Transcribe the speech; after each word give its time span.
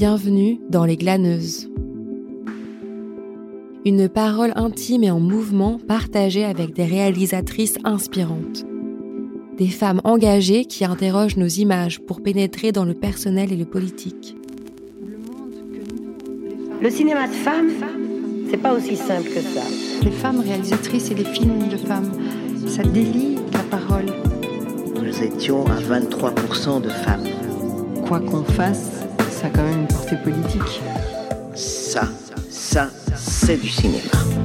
Bienvenue 0.00 0.58
dans 0.70 0.86
Les 0.86 0.96
Glaneuses. 0.96 1.70
Une 3.84 4.08
parole 4.08 4.54
intime 4.56 5.04
et 5.04 5.10
en 5.10 5.20
mouvement 5.20 5.78
partagée 5.78 6.42
avec 6.42 6.72
des 6.72 6.86
réalisatrices 6.86 7.76
inspirantes. 7.84 8.64
Des 9.58 9.68
femmes 9.68 10.00
engagées 10.04 10.64
qui 10.64 10.86
interrogent 10.86 11.36
nos 11.36 11.48
images 11.48 12.00
pour 12.00 12.22
pénétrer 12.22 12.72
dans 12.72 12.86
le 12.86 12.94
personnel 12.94 13.52
et 13.52 13.58
le 13.58 13.66
politique. 13.66 14.38
Le 16.80 16.88
cinéma 16.88 17.28
de 17.28 17.34
femmes, 17.34 17.68
c'est 18.50 18.56
pas 18.56 18.72
aussi 18.72 18.96
simple 18.96 19.28
que 19.28 19.42
ça. 19.42 19.64
Les 20.02 20.12
femmes 20.12 20.40
réalisatrices 20.40 21.10
et 21.10 21.14
les 21.14 21.24
films 21.24 21.68
de 21.68 21.76
femmes, 21.76 22.10
ça 22.66 22.84
délie 22.84 23.36
la 23.52 23.64
parole. 23.64 24.06
Nous 24.94 25.22
étions 25.22 25.66
à 25.66 25.78
23% 25.78 26.80
de 26.80 26.88
femmes. 26.88 27.26
Quoi 28.06 28.20
qu'on 28.20 28.44
fasse, 28.44 28.99
ça 29.40 29.46
a 29.46 29.50
quand 29.50 29.62
même 29.62 29.80
une 29.80 29.86
portée 29.86 30.16
politique. 30.16 30.82
Ça, 31.54 32.02
ça, 32.50 32.90
c'est 33.16 33.56
du 33.56 33.68
cinéma. 33.68 34.02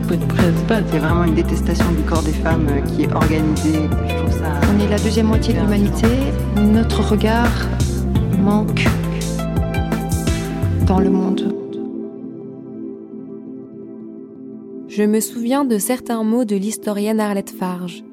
C'est 0.08 0.98
vraiment 1.00 1.26
une 1.26 1.36
détestation 1.36 1.92
du 1.92 2.04
corps 2.04 2.24
des 2.24 2.32
femmes 2.32 2.68
euh, 2.70 2.80
qui 2.82 3.04
est 3.04 3.14
organisée. 3.14 3.90
Je 4.08 4.16
trouve 4.16 4.32
ça. 4.32 4.62
On 4.74 4.80
est 4.80 4.88
la 4.88 4.98
deuxième 4.98 5.26
moitié 5.26 5.54
de 5.54 5.60
l'humanité. 5.60 6.08
Notre 6.56 7.02
regard 7.02 7.52
manque 8.40 8.86
dans 10.88 11.00
le 11.00 11.10
monde. 11.10 11.54
Je 14.88 15.04
me 15.04 15.20
souviens 15.20 15.66
de 15.66 15.78
certains 15.78 16.24
mots 16.24 16.46
de 16.46 16.56
l'historienne 16.56 17.20
Arlette 17.20 17.50
Farge, 17.52 18.06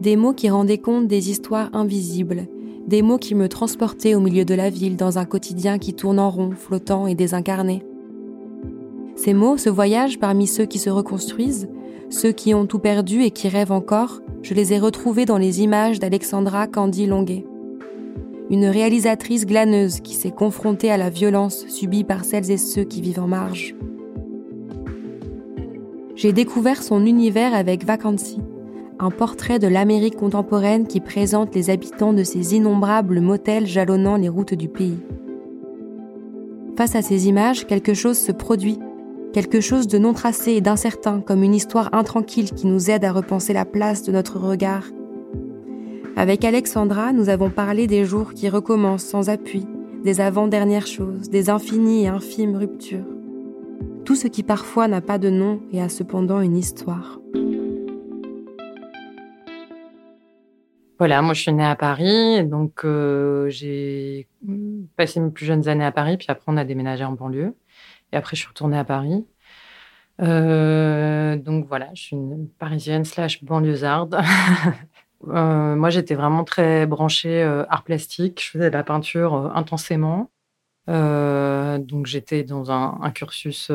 des 0.00 0.16
mots 0.16 0.32
qui 0.32 0.50
rendaient 0.50 0.78
compte 0.78 1.06
des 1.06 1.30
histoires 1.30 1.70
invisibles, 1.74 2.48
des 2.86 3.02
mots 3.02 3.18
qui 3.18 3.34
me 3.34 3.48
transportaient 3.48 4.14
au 4.14 4.20
milieu 4.20 4.44
de 4.44 4.54
la 4.54 4.70
ville 4.70 4.96
dans 4.96 5.18
un 5.18 5.24
quotidien 5.24 5.78
qui 5.78 5.94
tourne 5.94 6.18
en 6.18 6.30
rond, 6.30 6.50
flottant 6.50 7.06
et 7.06 7.14
désincarné. 7.14 7.82
Ces 9.16 9.32
mots, 9.32 9.56
ce 9.56 9.70
voyage 9.70 10.18
parmi 10.18 10.46
ceux 10.46 10.66
qui 10.66 10.78
se 10.78 10.90
reconstruisent, 10.90 11.68
ceux 12.10 12.32
qui 12.32 12.52
ont 12.52 12.66
tout 12.66 12.78
perdu 12.78 13.22
et 13.22 13.30
qui 13.30 13.48
rêvent 13.48 13.72
encore, 13.72 14.20
je 14.42 14.54
les 14.54 14.72
ai 14.72 14.78
retrouvés 14.78 15.24
dans 15.24 15.38
les 15.38 15.62
images 15.62 15.98
d'Alexandra 15.98 16.66
Candy 16.66 17.06
Longuet. 17.06 17.46
Une 18.50 18.66
réalisatrice 18.66 19.46
glaneuse 19.46 20.00
qui 20.00 20.14
s'est 20.14 20.30
confrontée 20.30 20.90
à 20.90 20.98
la 20.98 21.08
violence 21.08 21.66
subie 21.68 22.04
par 22.04 22.24
celles 22.24 22.50
et 22.50 22.58
ceux 22.58 22.84
qui 22.84 23.00
vivent 23.00 23.20
en 23.20 23.28
marge. 23.28 23.74
J'ai 26.14 26.32
découvert 26.32 26.82
son 26.82 27.06
univers 27.06 27.54
avec 27.54 27.84
Vacancy, 27.84 28.38
un 29.04 29.10
portrait 29.10 29.58
de 29.58 29.68
l'Amérique 29.68 30.16
contemporaine 30.16 30.86
qui 30.86 30.98
présente 30.98 31.54
les 31.54 31.68
habitants 31.68 32.14
de 32.14 32.24
ces 32.24 32.54
innombrables 32.54 33.20
motels 33.20 33.66
jalonnant 33.66 34.16
les 34.16 34.30
routes 34.30 34.54
du 34.54 34.68
pays. 34.68 34.98
Face 36.78 36.96
à 36.96 37.02
ces 37.02 37.28
images, 37.28 37.66
quelque 37.66 37.92
chose 37.92 38.16
se 38.16 38.32
produit, 38.32 38.78
quelque 39.34 39.60
chose 39.60 39.88
de 39.88 39.98
non 39.98 40.14
tracé 40.14 40.52
et 40.52 40.62
d'incertain, 40.62 41.20
comme 41.20 41.42
une 41.42 41.54
histoire 41.54 41.90
intranquille 41.92 42.50
qui 42.50 42.66
nous 42.66 42.90
aide 42.90 43.04
à 43.04 43.12
repenser 43.12 43.52
la 43.52 43.66
place 43.66 44.02
de 44.04 44.12
notre 44.12 44.38
regard. 44.38 44.84
Avec 46.16 46.42
Alexandra, 46.42 47.12
nous 47.12 47.28
avons 47.28 47.50
parlé 47.50 47.86
des 47.86 48.06
jours 48.06 48.32
qui 48.32 48.48
recommencent 48.48 49.04
sans 49.04 49.28
appui, 49.28 49.66
des 50.02 50.22
avant-dernières 50.22 50.86
choses, 50.86 51.28
des 51.28 51.50
infinies 51.50 52.04
et 52.04 52.08
infimes 52.08 52.56
ruptures. 52.56 53.04
Tout 54.06 54.16
ce 54.16 54.28
qui 54.28 54.42
parfois 54.42 54.88
n'a 54.88 55.02
pas 55.02 55.18
de 55.18 55.28
nom 55.28 55.60
et 55.72 55.82
a 55.82 55.90
cependant 55.90 56.40
une 56.40 56.56
histoire. 56.56 57.20
Voilà, 61.04 61.20
moi 61.20 61.34
je 61.34 61.42
suis 61.42 61.52
née 61.52 61.62
à 61.62 61.76
Paris, 61.76 62.46
donc 62.46 62.82
euh, 62.86 63.50
j'ai 63.50 64.26
passé 64.96 65.20
mes 65.20 65.30
plus 65.30 65.44
jeunes 65.44 65.68
années 65.68 65.84
à 65.84 65.92
Paris, 65.92 66.16
puis 66.16 66.28
après 66.30 66.44
on 66.46 66.56
a 66.56 66.64
déménagé 66.64 67.04
en 67.04 67.12
banlieue, 67.12 67.54
et 68.10 68.16
après 68.16 68.36
je 68.36 68.40
suis 68.40 68.48
retournée 68.48 68.78
à 68.78 68.84
Paris. 68.84 69.26
Euh, 70.22 71.36
donc 71.36 71.66
voilà, 71.68 71.90
je 71.92 72.00
suis 72.04 72.16
une 72.16 72.48
parisienne 72.48 73.04
slash 73.04 73.44
banlieusarde. 73.44 74.18
euh, 75.28 75.76
moi 75.76 75.90
j'étais 75.90 76.14
vraiment 76.14 76.42
très 76.42 76.86
branchée 76.86 77.42
euh, 77.42 77.66
art 77.68 77.84
plastique, 77.84 78.42
je 78.42 78.52
faisais 78.52 78.70
de 78.70 78.74
la 78.74 78.82
peinture 78.82 79.52
intensément. 79.54 80.30
Donc 80.88 82.06
j'étais 82.06 82.44
dans 82.44 82.70
un, 82.70 83.10
cursus 83.10 83.70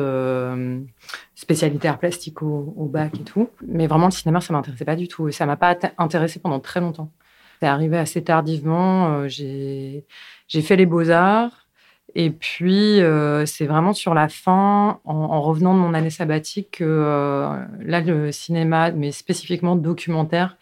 spécialité 1.36 1.86
art 1.86 1.98
plastique 1.98 2.42
au, 2.42 2.88
bac 2.92 3.20
et 3.20 3.22
tout. 3.22 3.50
Mais 3.64 3.86
vraiment 3.86 4.06
le 4.06 4.10
cinéma 4.10 4.40
ça 4.40 4.52
m'intéressait 4.52 4.84
pas 4.84 4.96
du 4.96 5.06
tout 5.06 5.28
et 5.28 5.32
ça 5.32 5.46
m'a 5.46 5.56
pas 5.56 5.78
intéressé 5.96 6.40
pendant 6.40 6.58
très 6.58 6.80
longtemps. 6.80 7.12
C'est 7.60 7.68
arrivé 7.68 7.98
assez 7.98 8.22
tardivement. 8.24 9.20
Euh, 9.20 9.28
j'ai 9.28 10.62
fait 10.62 10.76
les 10.76 10.86
beaux 10.86 11.10
arts 11.10 11.66
et 12.14 12.30
puis 12.30 13.00
euh, 13.00 13.46
c'est 13.46 13.66
vraiment 13.66 13.92
sur 13.92 14.14
la 14.14 14.28
fin, 14.28 15.00
en, 15.04 15.14
en, 15.14 15.40
revenant 15.42 15.74
de 15.74 15.78
mon 15.78 15.94
année 15.94 16.10
sabbatique, 16.10 16.78
que 16.78 16.84
euh, 16.84 17.64
là 17.80 18.00
le 18.00 18.32
cinéma, 18.32 18.90
mais 18.92 19.12
spécifiquement 19.12 19.76
documentaire, 19.76 20.56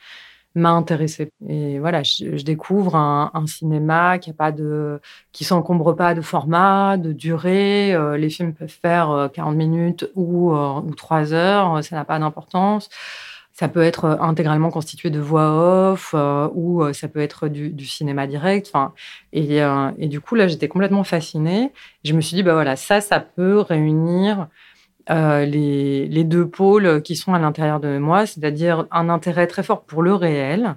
m'a 0.54 0.70
intéressée. 0.70 1.30
Et 1.48 1.78
voilà, 1.78 2.02
je, 2.02 2.42
découvre 2.42 2.96
un, 2.96 3.46
cinéma 3.46 4.18
qui 4.18 4.30
a 4.30 4.32
pas 4.32 4.52
de, 4.52 5.00
qui 5.32 5.44
s'encombre 5.44 5.94
pas 5.94 6.14
de 6.14 6.20
format, 6.20 6.96
de 6.96 7.12
durée. 7.12 7.96
Les 8.18 8.30
films 8.30 8.54
peuvent 8.54 8.68
faire 8.68 9.30
40 9.32 9.54
euh, 9.54 9.56
minutes 9.56 10.10
ou 10.16 10.52
ou 10.52 10.94
trois 10.94 11.32
heures, 11.32 11.82
ça 11.84 11.96
n'a 11.96 12.04
pas 12.04 12.18
d'importance. 12.18 12.88
Ça 13.58 13.66
peut 13.68 13.82
être 13.82 14.18
intégralement 14.20 14.70
constitué 14.70 15.10
de 15.10 15.18
voix 15.18 15.90
off 15.92 16.12
euh, 16.14 16.48
ou 16.54 16.92
ça 16.92 17.08
peut 17.08 17.20
être 17.20 17.48
du, 17.48 17.70
du 17.70 17.86
cinéma 17.86 18.28
direct. 18.28 18.72
Et, 19.32 19.62
euh, 19.62 19.90
et, 19.98 20.06
du 20.06 20.20
coup 20.20 20.36
là, 20.36 20.46
j'étais 20.46 20.68
complètement 20.68 21.02
fascinée. 21.02 21.72
Je 22.04 22.12
me 22.12 22.20
suis 22.20 22.36
dit 22.36 22.42
bah 22.44 22.52
voilà, 22.52 22.76
ça, 22.76 23.00
ça 23.00 23.18
peut 23.18 23.58
réunir 23.58 24.46
euh, 25.10 25.44
les, 25.44 26.06
les, 26.06 26.24
deux 26.24 26.46
pôles 26.46 27.02
qui 27.02 27.16
sont 27.16 27.34
à 27.34 27.38
l'intérieur 27.38 27.80
de 27.80 27.98
moi, 27.98 28.26
c'est-à-dire 28.26 28.86
un 28.90 29.08
intérêt 29.08 29.46
très 29.46 29.62
fort 29.62 29.82
pour 29.84 30.02
le 30.02 30.14
réel, 30.14 30.76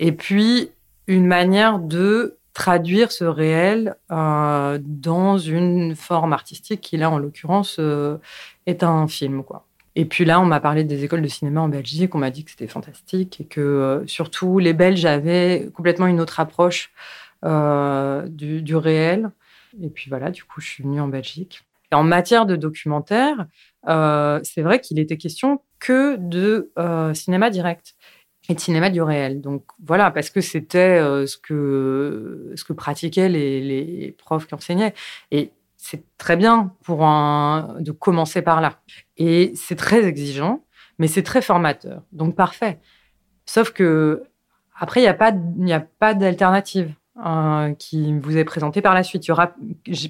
et 0.00 0.12
puis 0.12 0.70
une 1.06 1.26
manière 1.26 1.78
de 1.78 2.38
traduire 2.58 3.12
ce 3.12 3.22
réel 3.22 3.94
euh, 4.10 4.80
dans 4.82 5.38
une 5.38 5.94
forme 5.94 6.32
artistique 6.32 6.80
qui, 6.80 6.96
là, 6.96 7.08
en 7.08 7.18
l'occurrence, 7.18 7.76
euh, 7.78 8.18
est 8.66 8.82
un 8.82 9.06
film. 9.06 9.44
Quoi. 9.44 9.64
Et 9.98 10.04
puis 10.04 10.24
là, 10.24 10.40
on 10.40 10.44
m'a 10.44 10.60
parlé 10.60 10.84
des 10.84 11.02
écoles 11.02 11.22
de 11.22 11.26
cinéma 11.26 11.60
en 11.60 11.68
Belgique, 11.68 12.14
on 12.14 12.18
m'a 12.18 12.30
dit 12.30 12.44
que 12.44 12.52
c'était 12.52 12.68
fantastique 12.68 13.40
et 13.40 13.44
que 13.44 13.60
euh, 13.60 14.06
surtout 14.06 14.60
les 14.60 14.72
Belges 14.72 15.04
avaient 15.04 15.70
complètement 15.74 16.06
une 16.06 16.20
autre 16.20 16.38
approche 16.38 16.92
euh, 17.44 18.28
du, 18.28 18.76
réel. 18.76 19.32
Et 19.82 19.90
puis 19.90 20.08
voilà, 20.08 20.30
du 20.30 20.44
coup, 20.44 20.60
je 20.60 20.68
suis 20.68 20.84
venue 20.84 21.00
en 21.00 21.08
Belgique. 21.08 21.64
En 21.90 22.04
matière 22.04 22.46
de 22.46 22.54
documentaire, 22.54 23.48
euh, 23.88 24.38
c'est 24.44 24.62
vrai 24.62 24.80
qu'il 24.80 25.00
était 25.00 25.16
question 25.16 25.62
que 25.80 26.14
de 26.16 26.70
cinéma 27.12 27.50
direct 27.50 27.96
et 28.48 28.54
de 28.54 28.60
cinéma 28.60 28.90
du 28.90 29.02
réel. 29.02 29.40
Donc 29.40 29.64
voilà, 29.84 30.12
parce 30.12 30.30
que 30.30 30.40
c'était 30.40 31.00
ce 31.26 31.36
que 31.36 32.52
ce 32.54 32.62
que 32.62 32.72
pratiquaient 32.72 33.28
les, 33.28 33.60
les 33.60 34.12
profs 34.12 34.46
qui 34.46 34.54
enseignaient. 34.54 34.94
Et 35.32 35.50
c'est 35.78 36.04
très 36.18 36.36
bien 36.36 36.74
pour 36.84 37.06
un 37.06 37.76
de 37.80 37.92
commencer 37.92 38.42
par 38.42 38.60
là. 38.60 38.80
Et 39.16 39.52
c'est 39.54 39.76
très 39.76 40.04
exigeant, 40.04 40.64
mais 40.98 41.06
c'est 41.06 41.22
très 41.22 41.40
formateur. 41.40 42.02
Donc 42.12 42.36
parfait. 42.36 42.78
Sauf 43.46 43.70
que 43.72 44.24
après, 44.78 45.00
il 45.00 45.04
n'y 45.04 45.08
a 45.08 45.14
pas 45.14 45.32
n'y 45.32 45.72
a 45.72 45.80
pas 45.80 46.14
d'alternative 46.14 46.92
euh, 47.24 47.72
qui 47.74 48.16
vous 48.18 48.36
est 48.36 48.44
présenté 48.44 48.82
par 48.82 48.94
la 48.94 49.02
suite. 49.02 49.26
Il 49.26 49.28
y 49.28 49.32
aura 49.32 49.54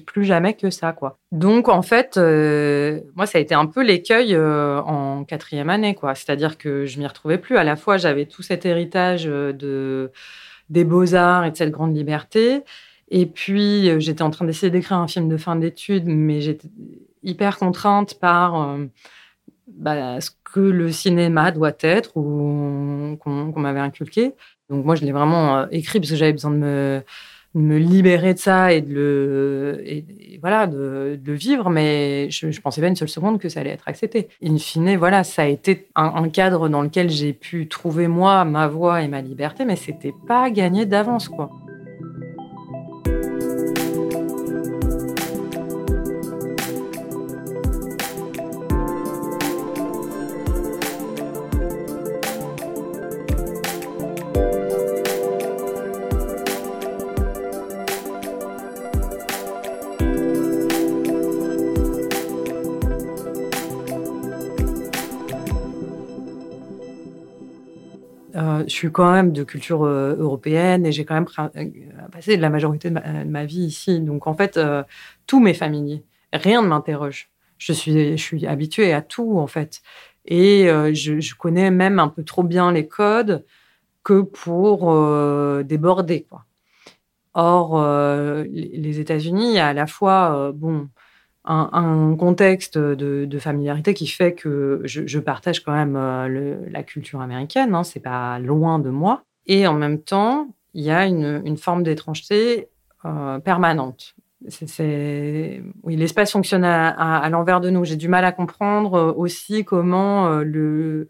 plus 0.05 0.25
jamais 0.25 0.53
que 0.53 0.69
ça, 0.69 0.91
quoi. 0.91 1.17
Donc, 1.31 1.69
en 1.69 1.81
fait, 1.81 2.17
euh, 2.17 2.99
moi, 3.15 3.25
ça 3.25 3.37
a 3.37 3.41
été 3.41 3.55
un 3.55 3.65
peu 3.65 3.83
l'écueil 3.83 4.35
euh, 4.35 4.79
en 4.81 5.23
quatrième 5.23 5.69
année, 5.69 5.95
quoi. 5.95 6.13
C'est-à-dire 6.13 6.57
que 6.57 6.85
je 6.85 6.99
m'y 6.99 7.07
retrouvais 7.07 7.37
plus. 7.37 7.57
À 7.57 7.63
la 7.63 7.75
fois, 7.75 7.97
j'avais 7.97 8.25
tout 8.25 8.43
cet 8.43 8.65
héritage 8.65 9.25
euh, 9.27 9.53
de 9.53 10.11
des 10.69 10.83
beaux-arts 10.83 11.45
et 11.45 11.51
de 11.51 11.57
cette 11.57 11.71
grande 11.71 11.95
liberté. 11.95 12.63
Et 13.11 13.25
puis, 13.25 13.89
euh, 13.89 13.99
j'étais 13.99 14.21
en 14.21 14.29
train 14.29 14.45
d'essayer 14.45 14.71
d'écrire 14.71 14.97
un 14.97 15.07
film 15.07 15.29
de 15.29 15.37
fin 15.37 15.55
d'études, 15.55 16.05
mais 16.05 16.41
j'étais 16.41 16.67
hyper 17.23 17.57
contrainte 17.57 18.19
par 18.19 18.77
bah, 19.79 20.19
ce 20.19 20.31
que 20.53 20.59
le 20.59 20.91
cinéma 20.91 21.51
doit 21.51 21.73
être 21.81 22.17
ou 22.17 23.17
qu'on 23.19 23.51
qu 23.51 23.59
m'avait 23.59 23.79
inculqué. 23.79 24.33
Donc 24.69 24.85
moi, 24.85 24.95
je 24.95 25.05
l'ai 25.05 25.11
vraiment 25.11 25.57
euh, 25.57 25.65
écrit 25.71 25.99
parce 25.99 26.11
que 26.11 26.15
j'avais 26.15 26.33
besoin 26.33 26.51
de 26.51 27.01
me, 27.55 27.77
libérer 27.77 28.33
de 28.33 28.39
ça 28.39 28.73
et 28.73 28.81
de 28.81 28.93
le, 28.93 29.81
vivre. 31.33 31.69
Mais 31.69 32.29
je, 32.29 32.51
je 32.51 32.61
pensais 32.61 32.81
pas 32.81 32.87
une 32.87 32.95
seule 32.95 33.09
seconde 33.09 33.39
que 33.39 33.49
ça 33.49 33.61
allait 33.61 33.71
être 33.71 33.87
accepté. 33.87 34.27
In 34.43 34.57
fine, 34.57 34.95
voilà, 34.97 35.23
ça 35.23 35.43
a 35.43 35.47
été 35.47 35.87
un, 35.95 36.11
un 36.15 36.29
cadre 36.29 36.69
dans 36.69 36.81
lequel 36.81 37.09
j'ai 37.09 37.33
pu 37.33 37.67
trouver 37.67 38.07
moi 38.07 38.45
ma 38.45 38.67
voix 38.67 39.01
et 39.01 39.07
ma 39.07 39.21
liberté, 39.21 39.65
mais 39.65 39.75
c'était 39.75 40.13
pas 40.27 40.49
gagné 40.49 40.85
d'avance, 40.85 41.29
quoi. 41.29 41.49
Je 68.67 68.73
suis 68.73 68.91
quand 68.91 69.11
même 69.11 69.31
de 69.31 69.43
culture 69.43 69.85
européenne 69.85 70.85
et 70.85 70.91
j'ai 70.91 71.05
quand 71.05 71.15
même 71.15 71.27
passé 72.11 72.37
la 72.37 72.49
majorité 72.49 72.89
de 72.89 72.99
ma, 73.25 73.45
vie 73.45 73.65
ici. 73.65 73.99
Donc 73.99 74.27
en 74.27 74.33
fait, 74.33 74.59
tous 75.27 75.39
mes 75.39 75.53
familiers, 75.53 76.03
rien 76.33 76.61
ne 76.61 76.67
m'interroge. 76.67 77.29
Je 77.57 77.73
suis, 77.73 78.47
habituée 78.47 78.93
à 78.93 79.01
tout 79.01 79.37
en 79.37 79.47
fait. 79.47 79.81
Et 80.25 80.65
je, 80.93 81.35
connais 81.35 81.71
même 81.71 81.99
un 81.99 82.07
peu 82.07 82.23
trop 82.23 82.43
bien 82.43 82.71
les 82.71 82.87
codes 82.87 83.45
que 84.03 84.21
pour 84.21 84.93
déborder. 85.63 86.27
Or, 87.33 87.81
les 88.51 88.99
États-Unis, 88.99 89.59
à 89.59 89.73
la 89.73 89.87
fois, 89.87 90.51
bon, 90.53 90.89
un, 91.45 92.15
contexte 92.17 92.77
de, 92.77 93.39
familiarité 93.39 93.93
qui 93.93 94.07
fait 94.07 94.33
que 94.33 94.81
je, 94.83 95.19
partage 95.19 95.61
quand 95.63 95.73
même 95.73 95.95
euh, 95.95 96.57
la 96.69 96.83
culture 96.83 97.21
américaine, 97.21 97.73
hein, 97.73 97.83
c'est 97.83 97.99
pas 97.99 98.39
loin 98.39 98.79
de 98.79 98.89
moi. 98.89 99.23
Et 99.47 99.65
en 99.65 99.73
même 99.73 100.01
temps, 100.01 100.47
il 100.73 100.83
y 100.83 100.91
a 100.91 101.05
une, 101.05 101.57
forme 101.57 101.83
d'étrangeté 101.83 102.67
euh, 103.05 103.39
permanente. 103.39 104.15
Oui, 104.41 105.95
l'espace 105.95 106.31
fonctionne 106.31 106.63
à 106.63 107.29
l'envers 107.29 107.59
de 107.59 107.69
nous. 107.69 107.83
J'ai 107.83 107.97
du 107.97 108.07
mal 108.07 108.23
à 108.23 108.31
comprendre 108.31 108.93
euh, 108.93 109.13
aussi 109.13 109.65
comment 109.65 110.29
le, 110.39 111.09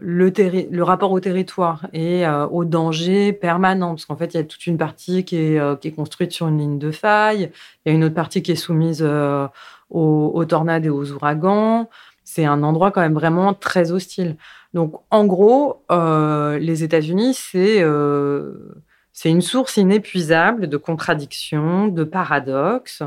le, 0.00 0.30
le, 0.70 0.82
rapport 0.82 1.12
au 1.12 1.20
territoire 1.20 1.86
et 1.92 2.26
euh, 2.26 2.46
au 2.46 2.64
danger 2.64 3.32
permanent, 3.32 3.90
parce 3.90 4.04
qu'en 4.04 4.16
fait, 4.16 4.34
il 4.34 4.36
y 4.36 4.40
a 4.40 4.44
toute 4.44 4.66
une 4.66 4.78
partie 4.78 5.24
qui 5.24 5.36
est, 5.36 5.58
euh, 5.58 5.76
qui 5.76 5.88
est, 5.88 5.92
construite 5.92 6.32
sur 6.32 6.48
une 6.48 6.58
ligne 6.58 6.78
de 6.78 6.90
faille, 6.90 7.50
il 7.84 7.90
y 7.90 7.92
a 7.92 7.94
une 7.94 8.04
autre 8.04 8.14
partie 8.14 8.42
qui 8.42 8.52
est 8.52 8.56
soumise 8.56 9.02
aux, 9.90 10.44
tornades 10.44 10.86
et 10.86 10.90
aux 10.90 11.12
ouragans. 11.12 11.88
C'est 12.24 12.44
un 12.44 12.62
endroit 12.62 12.90
quand 12.90 13.00
même 13.00 13.14
vraiment 13.14 13.54
très 13.54 13.92
hostile. 13.92 14.36
Donc, 14.74 14.94
en 15.10 15.24
gros, 15.24 15.84
les 15.90 16.84
États-Unis, 16.84 17.34
c'est 17.34 17.80
une 19.24 19.42
source 19.42 19.76
inépuisable 19.76 20.68
de 20.68 20.76
contradictions, 20.76 21.88
de 21.88 22.04
paradoxes. 22.04 23.02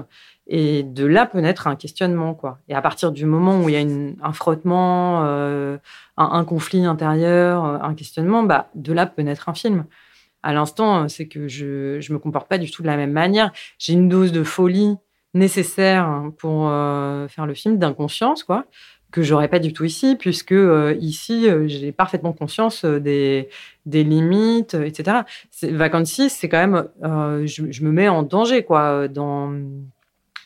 Et 0.47 0.83
de 0.83 1.05
là 1.05 1.25
peut 1.25 1.39
naître 1.39 1.67
un 1.67 1.75
questionnement, 1.75 2.33
quoi. 2.33 2.59
Et 2.67 2.75
à 2.75 2.81
partir 2.81 3.11
du 3.13 3.25
moment 3.25 3.61
où 3.61 3.69
il 3.69 3.75
y 3.75 3.77
a 3.77 4.17
un 4.21 4.33
frottement, 4.33 5.23
euh, 5.23 5.77
un, 6.17 6.43
conflit 6.43 6.85
intérieur, 6.85 7.63
euh, 7.65 7.77
un 7.81 7.93
questionnement, 7.93 8.43
bah, 8.43 8.69
de 8.75 8.91
là 8.91 9.05
peut 9.05 9.21
naître 9.21 9.47
un 9.47 9.53
film. 9.53 9.85
À 10.41 10.53
l'instant, 10.53 11.07
c'est 11.07 11.27
que 11.27 11.47
je 11.47 11.95
ne 11.95 12.13
me 12.13 12.19
comporte 12.19 12.49
pas 12.49 12.57
du 12.57 12.69
tout 12.69 12.81
de 12.81 12.87
la 12.87 12.97
même 12.97 13.13
manière. 13.13 13.53
J'ai 13.79 13.93
une 13.93 14.09
dose 14.09 14.33
de 14.33 14.43
folie 14.43 14.97
nécessaire 15.33 16.23
pour 16.37 16.67
euh, 16.67 17.29
faire 17.29 17.45
le 17.45 17.53
film 17.53 17.77
d'inconscience, 17.77 18.43
quoi, 18.43 18.65
que 19.11 19.21
j'aurais 19.21 19.47
pas 19.47 19.59
du 19.59 19.71
tout 19.71 19.85
ici, 19.85 20.17
puisque 20.19 20.55
ici, 20.99 21.47
j'ai 21.67 21.93
parfaitement 21.93 22.33
conscience 22.33 22.83
des, 22.83 23.47
des 23.85 24.03
limites, 24.03 24.73
etc. 24.73 25.19
Vacancy, 25.61 26.29
c'est 26.29 26.49
quand 26.49 26.67
même, 26.67 26.89
je, 27.45 27.71
je, 27.71 27.83
me 27.83 27.91
mets 27.91 28.09
en 28.09 28.23
danger, 28.23 28.63
quoi, 28.63 29.07
dans 29.07 29.53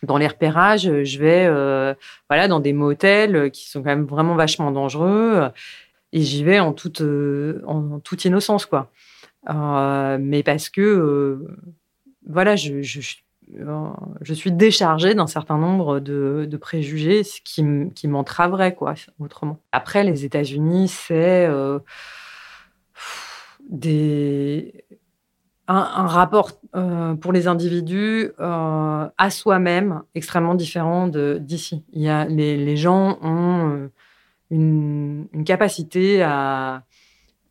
dans 0.03 0.17
les 0.17 0.27
repérages, 0.27 1.03
je 1.03 1.19
vais 1.19 1.45
euh, 1.47 1.93
voilà 2.29 2.47
dans 2.47 2.59
des 2.59 2.73
motels 2.73 3.51
qui 3.51 3.69
sont 3.69 3.81
quand 3.81 3.89
même 3.89 4.05
vraiment 4.05 4.35
vachement 4.35 4.71
dangereux 4.71 5.49
et 6.13 6.21
j'y 6.21 6.43
vais 6.43 6.59
en 6.59 6.73
toute 6.73 7.01
euh, 7.01 7.61
en 7.65 7.99
toute 7.99 8.25
innocence 8.25 8.65
quoi. 8.65 8.91
Euh, 9.49 10.17
mais 10.19 10.43
parce 10.43 10.69
que 10.69 11.45
voilà, 12.27 12.55
je, 12.57 12.81
je, 12.81 14.33
suis 14.33 14.51
déchargée 14.51 15.15
d'un 15.15 15.27
certain 15.27 15.57
nombre 15.57 15.99
de, 15.99 16.57
préjugés 16.59 17.21
qui, 17.45 17.63
qui 17.95 18.07
m'entraveraient 18.07 18.75
quoi 18.75 18.95
autrement. 19.19 19.59
Après 19.71 20.03
les 20.03 20.25
États-Unis, 20.25 20.89
c'est 20.89 21.47
des 23.69 24.83
un, 25.67 26.07
rapport 26.07 26.51
euh, 26.75 27.15
pour 27.15 27.33
les 27.33 27.47
individus 27.47 28.31
euh, 28.39 29.07
à 29.17 29.29
soi-même 29.29 30.01
extrêmement 30.15 30.55
différent 30.55 31.07
d'ici. 31.07 31.83
Y 31.93 32.27
les, 32.29 32.57
les 32.57 32.77
gens 32.77 33.17
ont 33.21 33.69
euh, 33.69 33.91
une, 34.49 35.27
une 35.33 35.43
capacité 35.43 36.23
à, 36.23 36.83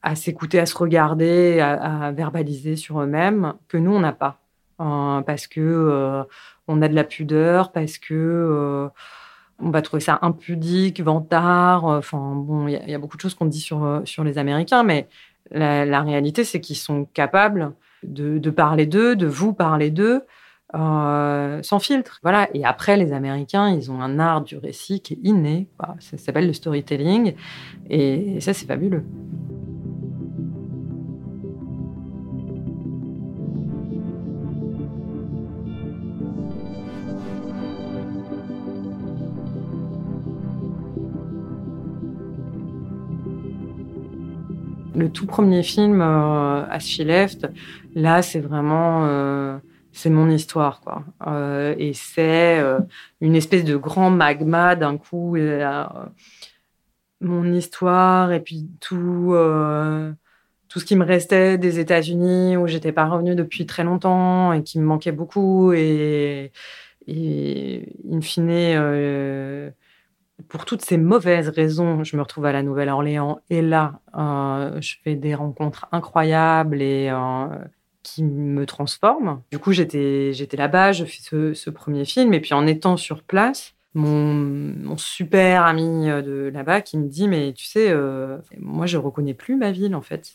à 0.02 0.16
s'écouter, 0.16 0.58
à 0.58 0.66
se 0.66 0.76
regarder, 0.76 1.60
à, 1.60 2.06
à 2.06 2.12
verbaliser 2.12 2.76
sur 2.76 3.00
eux-mêmes 3.02 3.54
que 3.68 3.76
nous 3.76 3.92
on 3.92 4.00
n'a 4.00 4.12
pas 4.12 4.40
parce 4.78 5.46
que 5.46 6.26
on 6.68 6.82
a 6.82 6.88
de 6.88 6.94
la 6.94 7.04
pudeur, 7.04 7.72
parce 7.72 7.96
que 7.96 8.90
on 9.58 9.70
va 9.70 9.80
trouver 9.80 10.02
ça 10.02 10.18
impudique, 10.20 11.00
vantard. 11.00 11.84
Enfin 11.86 12.34
bon, 12.36 12.68
il 12.68 12.74
y, 12.86 12.94
a 12.94 12.98
beaucoup 12.98 13.16
de 13.16 13.22
choses 13.22 13.34
qu'on 13.34 13.46
dit 13.46 13.60
sur 13.60 14.02
sur 14.04 14.22
les 14.22 14.36
Américains, 14.36 14.82
mais 14.82 15.08
la, 15.50 15.86
la 15.86 16.02
réalité 16.02 16.44
c'est 16.44 16.60
qu'ils 16.60 16.76
sont 16.76 17.06
capables 17.06 17.72
de, 18.02 18.50
parler 18.50 18.86
d'eux, 18.86 19.16
de 19.16 19.26
vous 19.26 19.52
parler 19.52 19.90
d'eux, 19.90 20.22
euh, 20.74 21.62
sans 21.62 21.78
filtre. 21.78 22.18
Voilà. 22.22 22.48
Et 22.54 22.64
après, 22.64 22.96
les 22.96 23.12
Américains, 23.12 23.68
ils 23.70 23.90
ont 23.90 24.00
un 24.00 24.18
art 24.18 24.42
du 24.42 24.56
récit 24.56 25.00
qui 25.00 25.14
est 25.14 25.20
inné. 25.22 25.68
Ça 26.00 26.16
s'appelle 26.16 26.46
le 26.46 26.52
storytelling. 26.52 27.34
Et 27.88 28.40
ça, 28.40 28.52
c'est 28.52 28.66
fabuleux. 28.66 29.04
Le 44.96 45.10
tout 45.10 45.26
premier 45.26 45.62
film, 45.62 46.00
euh, 46.00 46.66
As 46.68 46.80
She 46.80 47.00
Left, 47.00 47.46
là, 47.94 48.22
c'est 48.22 48.40
vraiment, 48.40 49.06
euh, 49.06 49.58
c'est 49.92 50.10
mon 50.10 50.30
histoire, 50.30 50.80
quoi. 50.80 51.04
Euh, 51.26 51.74
et 51.78 51.92
c'est 51.92 52.58
euh, 52.58 52.80
une 53.20 53.36
espèce 53.36 53.64
de 53.64 53.76
grand 53.76 54.10
magma 54.10 54.76
d'un 54.76 54.96
coup. 54.98 55.36
mon 57.20 57.52
histoire 57.52 58.32
et 58.32 58.40
puis 58.40 58.68
tout, 58.80 59.34
tout 60.68 60.80
ce 60.80 60.84
qui 60.84 60.96
me 60.96 61.04
restait 61.04 61.58
des 61.58 61.78
États-Unis 61.80 62.56
où 62.56 62.66
j'étais 62.66 62.92
pas 62.92 63.06
revenue 63.06 63.34
depuis 63.34 63.66
très 63.66 63.84
longtemps 63.84 64.52
et 64.52 64.62
qui 64.62 64.78
me 64.78 64.84
manquait 64.84 65.12
beaucoup 65.12 65.72
et, 65.72 66.52
et 67.06 67.92
in 68.12 68.20
fine 68.20 68.50
pour 70.48 70.64
toutes 70.64 70.82
ces 70.82 70.98
mauvaises 70.98 71.48
raisons, 71.48 72.04
je 72.04 72.16
me 72.16 72.22
retrouve 72.22 72.44
à 72.46 72.52
la 72.52 72.62
Nouvelle-Orléans 72.62 73.40
et 73.50 73.62
là, 73.62 74.00
euh, 74.16 74.80
je 74.80 74.96
fais 75.02 75.14
des 75.14 75.34
rencontres 75.34 75.86
incroyables 75.92 76.82
et 76.82 77.08
euh, 77.10 77.46
qui 78.02 78.22
me 78.22 78.66
transforment. 78.66 79.42
Du 79.50 79.58
coup, 79.58 79.72
j'étais 79.72 80.32
j'étais 80.32 80.56
là-bas, 80.56 80.92
je 80.92 81.04
fais 81.04 81.54
ce, 81.54 81.70
premier 81.70 82.04
film 82.04 82.34
et 82.34 82.40
puis 82.40 82.54
en 82.54 82.66
étant 82.66 82.96
sur 82.96 83.22
place, 83.22 83.74
mon, 83.94 84.96
super 84.98 85.64
ami 85.64 86.06
de 86.06 86.50
là-bas 86.52 86.82
qui 86.82 86.98
me 86.98 87.08
dit 87.08 87.28
mais 87.28 87.52
tu 87.54 87.64
sais, 87.64 87.90
euh, 87.90 88.38
moi 88.58 88.86
je 88.86 88.98
reconnais 88.98 89.34
plus 89.34 89.56
ma 89.56 89.72
ville 89.72 89.94
en 89.94 90.02
fait. 90.02 90.32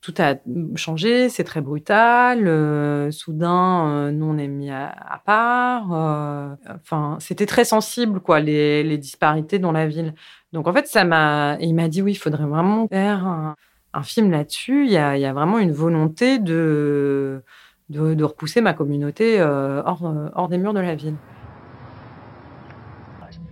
Tout 0.00 0.14
a 0.18 0.36
changé, 0.76 1.28
c'est 1.28 1.44
très 1.44 1.60
brutal. 1.60 2.46
Euh, 2.46 3.10
soudain, 3.10 3.86
euh, 3.88 4.10
nous 4.10 4.26
on 4.26 4.38
est 4.38 4.48
mis 4.48 4.70
à, 4.70 5.20
part. 5.26 5.92
Euh, 5.92 6.54
enfin, 6.74 7.18
c'était 7.20 7.46
très 7.46 7.64
sensible, 7.64 8.20
quoi, 8.20 8.40
les, 8.40 8.98
disparités 8.98 9.58
dans 9.58 9.72
la 9.72 9.86
ville. 9.86 10.14
Donc 10.52 10.68
en 10.68 10.72
fait, 10.72 10.86
ça 10.86 11.04
m'a. 11.04 11.56
Il 11.60 11.74
m'a 11.74 11.88
dit 11.88 12.00
oui, 12.00 12.12
il 12.12 12.16
faudrait 12.16 12.46
vraiment 12.46 12.88
faire 12.88 13.26
un, 13.26 14.02
film 14.02 14.30
là-dessus. 14.30 14.86
Il 14.86 14.92
y, 14.92 14.96
a, 14.96 15.32
vraiment 15.32 15.58
une 15.58 15.72
volonté 15.72 16.38
de, 16.38 17.42
de, 17.90 18.24
repousser 18.24 18.62
ma 18.62 18.72
communauté 18.72 19.42
hors, 19.42 20.14
hors 20.34 20.48
des 20.48 20.58
murs 20.58 20.74
de 20.74 20.80
la 20.80 20.94
ville. 20.94 21.16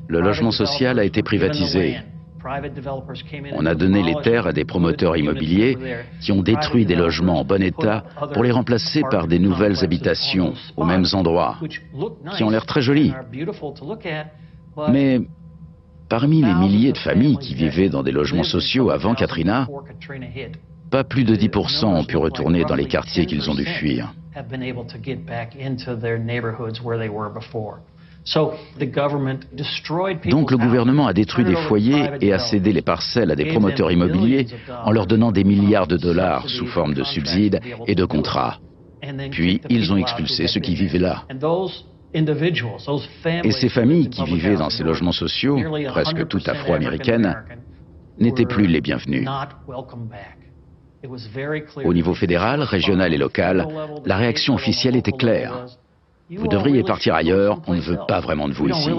Le 0.07 0.21
logement 0.21 0.50
social 0.50 0.99
a 0.99 1.05
été 1.05 1.23
privatisé. 1.23 1.99
On 3.52 3.67
a 3.67 3.75
donné 3.75 4.02
les 4.02 4.14
terres 4.23 4.47
à 4.47 4.52
des 4.52 4.64
promoteurs 4.64 5.17
immobiliers 5.17 5.76
qui 6.21 6.33
ont 6.33 6.43
détruit 6.43 6.87
des 6.87 6.97
logements 6.97 7.40
en 7.40 7.45
bon 7.45 7.62
état 7.62 8.05
pour 8.33 8.43
les 8.43 8.50
remplacer 8.50 9.02
par 9.11 9.26
des 9.26 9.38
nouvelles 9.38 9.85
habitations 9.85 10.55
aux 10.76 10.85
mêmes 10.85 11.07
endroits, 11.12 11.57
qui 12.37 12.45
ont 12.45 12.50
l'air 12.50 12.67
très 12.67 12.81
jolies. 12.81 13.12
Mais 14.90 15.21
parmi 16.09 16.43
les 16.43 16.55
milliers 16.55 16.93
de 16.93 16.99
familles 16.99 17.38
qui 17.38 17.55
vivaient 17.55 17.88
dans 17.88 18.02
des 18.02 18.12
logements 18.12 18.45
sociaux 18.45 18.90
avant 18.90 19.14
Katrina, 19.14 19.69
pas 20.90 21.05
plus 21.05 21.25
de 21.25 21.35
10% 21.37 21.85
ont 21.85 22.05
pu 22.05 22.17
retourner 22.17 22.64
dans 22.64 22.75
les 22.76 22.87
quartiers 22.87 23.26
qu'ils 23.26 23.50
ont 23.50 23.55
dû 23.55 23.67
fuir. 23.67 24.14
Donc 30.31 30.51
le 30.51 30.57
gouvernement 30.57 31.07
a 31.07 31.13
détruit 31.13 31.45
des 31.45 31.57
foyers 31.57 32.11
et 32.21 32.33
a 32.33 32.39
cédé 32.39 32.73
les 32.73 32.83
parcelles 32.83 33.31
à 33.31 33.37
des 33.37 33.47
promoteurs 33.47 33.91
immobiliers 33.91 34.47
en 34.85 34.91
leur 34.91 35.07
donnant 35.07 35.33
des 35.33 35.45
milliards 35.45 35.87
de 35.87 35.97
dollars 35.97 36.49
sous 36.49 36.67
forme 36.67 36.95
de 36.95 37.05
subsides 37.05 37.61
et 37.87 37.95
de 37.95 38.05
contrats. 38.05 38.59
Puis 39.31 39.61
ils 39.69 39.93
ont 39.93 39.97
expulsé 39.97 40.47
ceux 40.47 40.61
qui 40.61 40.75
vivaient 40.75 40.99
là. 40.99 41.25
Et 43.45 43.53
ces 43.53 43.69
familles 43.69 44.11
qui 44.11 44.25
vivaient 44.25 44.57
dans 44.57 44.71
ces 44.71 44.83
logements 44.83 45.13
sociaux, 45.13 45.59
presque 45.89 46.27
toutes 46.29 46.49
afro-américaines, 46.49 47.37
n'étaient 48.19 48.47
plus 48.47 48.67
les 48.67 48.81
bienvenus. 48.81 49.29
Au 51.85 51.95
niveau 51.95 52.15
fédéral, 52.15 52.63
régional 52.63 53.15
et 53.15 53.19
local, 53.19 53.67
la 54.05 54.17
réaction 54.17 54.55
officielle 54.55 54.97
était 54.97 55.13
claire. 55.13 55.67
Vous 56.31 56.49
devriez 56.49 56.83
partir 56.83 57.15
ailleurs, 57.15 57.61
on 57.67 57.75
ne 57.75 57.81
veut 57.81 57.99
pas 58.07 58.21
vraiment 58.21 58.49
de 58.49 58.55
vous 58.55 58.69
ici. 58.69 58.91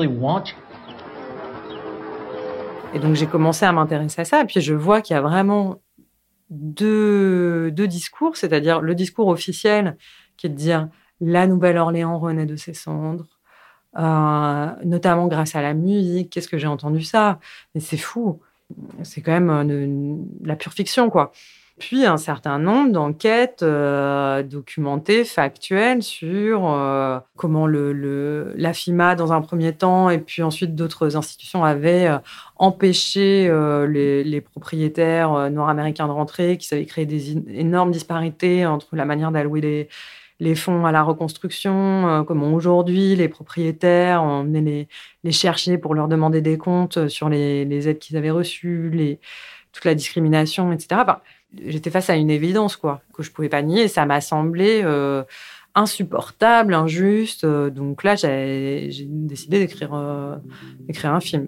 Et 2.94 3.00
donc 3.00 3.16
j'ai 3.16 3.28
commencé 3.28 3.66
à 3.66 3.72
m'intéresser 3.72 4.22
à 4.22 4.26
ça, 4.26 4.42
et 4.42 4.46
puis 4.46 4.62
je 4.62 4.74
vois 4.74 5.02
qu'il 5.02 5.14
y 5.14 5.18
a 5.18 5.22
vraiment 5.22 5.80
deux, 6.50 7.70
deux 7.72 7.88
discours, 7.88 8.36
c'est-à-dire 8.36 8.82
le 8.82 8.96
discours 8.96 9.28
officiel 9.28 9.96
qui 10.38 10.48
est 10.48 10.50
de 10.50 10.56
dire 10.56 10.90
la 11.22 11.46
Nouvelle-Orléans 11.46 12.18
renaît 12.18 12.48
de 12.48 12.56
ses 12.56 12.74
cendres, 12.74 13.28
euh, 13.98 14.68
notamment 14.84 15.28
grâce 15.28 15.56
à 15.56 15.62
la 15.62 15.74
musique. 15.74 16.32
Qu'est-ce 16.32 16.48
que 16.48 16.58
j'ai 16.58 16.68
entendu 16.68 17.04
ça? 17.04 17.40
Mais 17.76 17.82
c'est 17.82 17.98
fou. 17.98 18.40
C'est 19.04 19.22
quand 19.22 19.32
même 19.32 19.50
euh, 19.50 20.16
la 20.44 20.56
pure 20.56 20.74
fiction, 20.74 21.10
quoi 21.10 21.32
puis 21.80 22.06
un 22.06 22.18
certain 22.18 22.60
nombre 22.60 22.92
d'enquêtes 22.92 23.64
euh, 23.64 24.44
documentées, 24.44 25.24
factuelles 25.24 26.04
sur 26.04 26.70
euh, 26.70 27.20
comment 27.38 27.66
la 27.68 28.74
FIMA, 28.74 29.16
dans 29.16 29.34
un 29.34 29.42
premier 29.42 29.74
temps, 29.74 30.10
et 30.10 30.20
puis 30.20 30.44
ensuite 30.44 30.76
d'autres 30.76 31.16
institutions 31.16 31.64
avaient 31.64 32.08
euh, 32.08 32.18
empêché 32.58 33.50
les, 33.88 34.42
propriétaires 34.42 35.50
nord-américains 35.50 36.08
de 36.08 36.12
rentrer, 36.12 36.58
qui 36.58 36.74
avaient 36.74 36.86
créé 36.86 37.06
des 37.06 37.38
énormes 37.58 37.92
disparités 37.92 38.66
entre 38.66 38.96
la 38.96 39.06
manière 39.06 39.32
d'allouer 39.32 39.90
les, 40.40 40.56
fonds 40.56 40.86
à 40.86 40.92
la 40.92 41.04
reconstruction, 41.04 42.24
comment 42.28 42.54
aujourd'hui 42.54 43.16
les 43.16 43.28
propriétaires, 43.30 44.24
on 44.24 44.44
venait 44.44 44.62
les, 44.62 44.88
les, 45.24 45.32
chercher 45.32 45.78
pour 45.78 45.96
leur 45.96 46.08
demander 46.08 46.42
des 46.42 46.58
comptes 46.58 47.08
sur 47.08 47.30
les, 47.30 47.90
aides 47.90 48.00
qu'ils 48.00 48.18
avaient 48.18 48.32
reçues, 48.32 49.20
toute 49.72 49.86
la 49.86 49.96
discrimination, 49.96 50.72
etc 50.72 51.02
j'étais 51.58 51.89
face 51.89 52.10
à 52.10 52.15
une 52.15 52.29
évidence, 52.29 52.75
quoi, 52.75 53.01
que 53.13 53.24
je 53.24 53.32
pouvais 53.32 53.50
pas 53.50 53.62
nier. 53.62 53.88
ça 53.88 54.06
m'a 54.06 54.22
semblé 54.22 54.82
euh, 54.84 55.24
insupportable, 55.75 56.74
injuste. 56.74 57.44
Euh, 57.44 57.70
donc 57.70 58.03
là, 58.03 58.15
j'ai 58.15 58.89
décidé 59.08 59.60
d'écrire 59.60 59.94
euh, 59.94 60.36
un 61.03 61.20
film. 61.20 61.48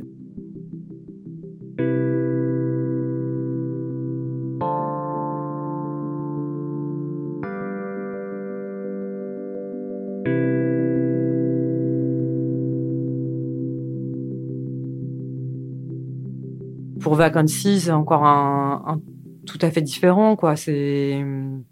Pour 17.00 17.16
Vacancies, 17.16 17.90
encore 17.90 18.26
un, 18.26 18.84
un 18.86 19.11
tout 19.46 19.60
à 19.62 19.72
fait 19.72 19.82
différent, 19.82 20.36
quoi. 20.36 20.56
C'est 20.56 21.16
hum, 21.22 21.64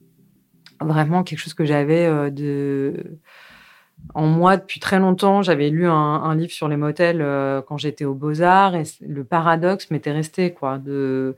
vraiment 0.82 1.24
quelque 1.24 1.40
chose 1.40 1.54
que 1.54 1.66
j'avais 1.66 2.06
euh, 2.06 2.30
de 2.30 3.18
en 4.14 4.28
moi 4.28 4.56
depuis 4.56 4.80
très 4.80 4.98
longtemps. 4.98 5.42
J'avais 5.42 5.70
lu 5.70 5.86
un, 5.88 6.36
livre 6.36 6.54
sur 6.54 6.70
les 6.70 6.78
motels 6.78 7.22
euh, 7.22 7.62
quand 7.62 7.78
j'étais 7.78 8.06
au 8.06 8.14
Beaux-Arts 8.14 8.76
et 8.76 8.84
le 9.02 9.26
paradoxe 9.26 9.92
m'était 9.92 10.14
resté, 10.14 10.54
quoi, 10.54 10.78
de, 10.78 11.36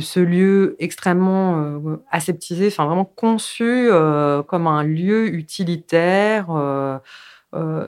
ce 0.00 0.18
lieu 0.18 0.74
extrêmement 0.80 1.62
euh, 1.62 1.96
aseptisé, 2.10 2.66
enfin 2.66 2.86
vraiment 2.86 3.04
conçu 3.04 3.88
comme 4.48 4.66
un 4.66 4.82
lieu 4.82 5.28
utilitaire 5.32 6.48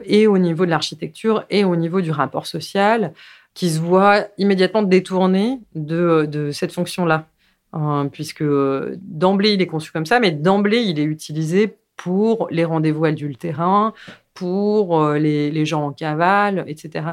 et 0.04 0.26
au 0.28 0.38
niveau 0.38 0.66
de 0.66 0.70
l'architecture 0.70 1.44
et 1.50 1.64
au 1.64 1.74
niveau 1.74 2.00
du 2.00 2.12
rapport 2.12 2.46
social 2.46 3.12
qui 3.54 3.70
se 3.70 3.80
voit 3.80 4.26
immédiatement 4.38 4.82
détourné 4.82 5.58
de, 5.74 6.26
de 6.30 6.52
cette 6.52 6.72
fonction-là. 6.72 7.26
Hein, 7.72 8.08
puisque 8.10 8.42
euh, 8.42 8.96
d'emblée 9.00 9.52
il 9.52 9.62
est 9.62 9.68
conçu 9.68 9.92
comme 9.92 10.06
ça, 10.06 10.18
mais 10.18 10.32
d'emblée 10.32 10.82
il 10.82 10.98
est 10.98 11.04
utilisé 11.04 11.78
pour 11.96 12.48
les 12.50 12.64
rendez-vous 12.64 13.04
adultérins, 13.04 13.92
pour 14.34 15.00
euh, 15.00 15.18
les, 15.18 15.64
gens 15.66 15.86
en 15.86 15.92
cavale, 15.92 16.64
etc. 16.66 17.10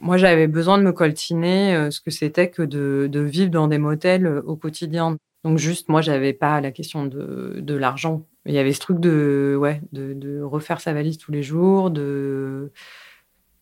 Moi, 0.00 0.18
j'avais 0.18 0.46
besoin 0.46 0.76
de 0.76 0.82
me 0.82 0.92
coltiner 0.92 1.74
euh, 1.74 1.90
ce 1.90 2.00
que 2.02 2.10
c'était 2.10 2.50
que 2.50 2.62
de, 2.62 3.20
vivre 3.20 3.50
dans 3.50 3.66
des 3.66 3.78
motels 3.78 4.26
au 4.44 4.56
quotidien. 4.56 5.16
Donc 5.42 5.56
juste, 5.58 5.88
moi, 5.88 6.02
j'avais 6.02 6.34
pas 6.34 6.60
la 6.60 6.70
question 6.70 7.06
de, 7.06 7.74
l'argent. 7.74 8.26
Il 8.44 8.52
y 8.54 8.58
avait 8.58 8.72
ce 8.74 8.80
truc 8.80 9.00
de, 9.00 9.56
ouais, 9.58 9.80
de 9.92 10.42
refaire 10.42 10.80
sa 10.80 10.92
valise 10.92 11.16
tous 11.16 11.32
les 11.32 11.42
jours, 11.42 11.90
de 11.90 12.72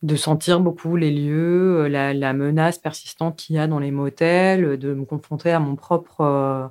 de 0.05 0.17
sentir 0.17 0.61
beaucoup 0.61 0.97
les 0.97 1.11
lieux, 1.11 1.85
euh, 1.85 1.89
la, 1.89 2.33
menace 2.35 2.79
persistante 2.79 3.37
qu'il 3.37 3.57
y 3.57 3.59
a 3.59 3.67
dans 3.67 3.79
les 3.79 3.91
motels, 3.91 4.79
de 4.79 4.93
me 4.93 5.07
confronter 5.07 5.51
à 5.51 5.61
mon 5.61 5.77
propre 5.77 6.21
euh, 6.21 6.67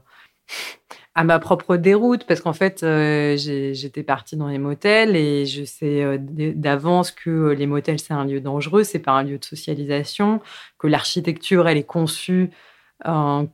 à 1.16 1.24
ma 1.24 1.40
propre 1.40 1.76
déroute. 1.76 2.26
Parce 2.28 2.42
qu'en 2.42 2.54
fait 2.54 2.84
euh, 2.84 3.36
j'étais 3.36 4.04
partie 4.04 4.38
dans 4.38 4.48
les 4.48 4.60
motels 4.60 5.16
et 5.16 5.48
je 5.48 5.64
sais 5.66 6.20
d'avance 6.20 7.12
que 7.12 7.50
les 7.50 7.66
motels 7.66 8.00
c'est 8.00 8.14
un 8.14 8.26
lieu 8.26 8.40
dangereux, 8.40 8.84
c'est 8.84 9.00
pas 9.00 9.14
un 9.14 9.24
lieu 9.24 9.40
de 9.40 9.46
socialisation, 9.46 10.40
que 10.78 10.88
l'architecture 10.88 11.68
elle 11.68 11.78
est 11.78 11.84
conçue 11.84 12.52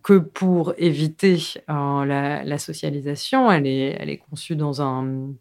que 0.04 0.20
pour 0.20 0.74
éviter 0.78 1.38
la, 1.68 2.58
socialisation, 2.60 3.52
elle 3.52 3.66
est 3.66 3.98
elle 4.00 4.10
est 4.10 4.18
conçue 4.18 4.56
dans 4.56 4.82
un 4.82 5.34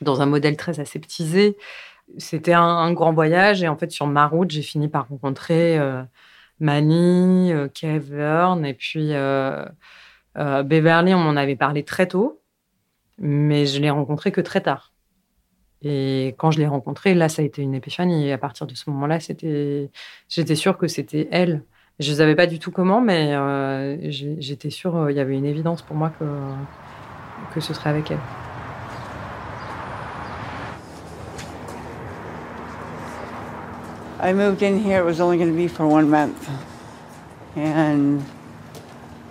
dans 0.00 0.22
un 0.22 0.26
modèle 0.26 0.56
très 0.56 0.80
aseptisé 0.80 1.56
c'était 2.16 2.54
un, 2.54 2.92
grand 2.92 3.12
voyage 3.12 3.62
et 3.62 3.68
en 3.68 3.76
fait 3.76 3.90
sur 3.90 4.06
ma 4.06 4.26
route 4.26 4.50
j'ai 4.50 4.62
fini 4.62 4.88
par 4.88 5.08
rencontrer 5.08 5.78
euh, 5.78 6.02
Manny, 6.60 7.52
euh, 7.52 7.68
Kevin 7.68 8.64
et 8.64 8.74
puis 8.74 9.10
euh, 9.12 9.64
Beverly. 10.34 11.14
On 11.14 11.18
m'en 11.18 11.36
avait 11.36 11.56
parlé 11.56 11.84
très 11.84 12.08
tôt 12.08 12.40
mais 13.18 13.66
je 13.66 13.80
l'ai 13.80 13.90
rencontré 13.90 14.32
que 14.32 14.40
très 14.40 14.60
tard. 14.60 14.92
Et 15.82 16.34
quand 16.38 16.50
je 16.50 16.58
l'ai 16.58 16.66
rencontré 16.66 17.14
là 17.14 17.28
ça 17.28 17.42
a 17.42 17.44
été 17.44 17.62
une 17.62 17.74
épiphanie. 17.74 18.28
Et 18.28 18.32
à 18.32 18.38
partir 18.38 18.66
de 18.66 18.74
ce 18.74 18.88
moment-là 18.90 19.20
c'était 19.20 19.90
j'étais 20.28 20.56
sûre 20.56 20.78
que 20.78 20.88
c'était 20.88 21.28
elle. 21.30 21.64
Je 21.98 22.12
ne 22.12 22.16
savais 22.16 22.36
pas 22.36 22.46
du 22.46 22.58
tout 22.58 22.70
comment 22.70 23.00
mais 23.00 23.34
j'étais 24.10 24.70
sûre 24.70 25.10
il 25.10 25.16
y 25.16 25.20
avait 25.20 25.36
une 25.36 25.46
évidence 25.46 25.82
pour 25.82 25.96
moi 25.96 26.10
que 26.10 26.24
que 27.54 27.60
ce 27.60 27.74
serait 27.74 27.90
avec 27.90 28.10
elle 28.10 28.47
I 34.20 34.32
moved 34.32 34.62
in 34.62 34.80
here, 34.80 34.98
it 34.98 35.04
was 35.04 35.20
only 35.20 35.36
going 35.36 35.50
to 35.50 35.56
be 35.56 35.68
for 35.68 35.86
one 35.86 36.10
month. 36.10 36.50
And 37.54 38.24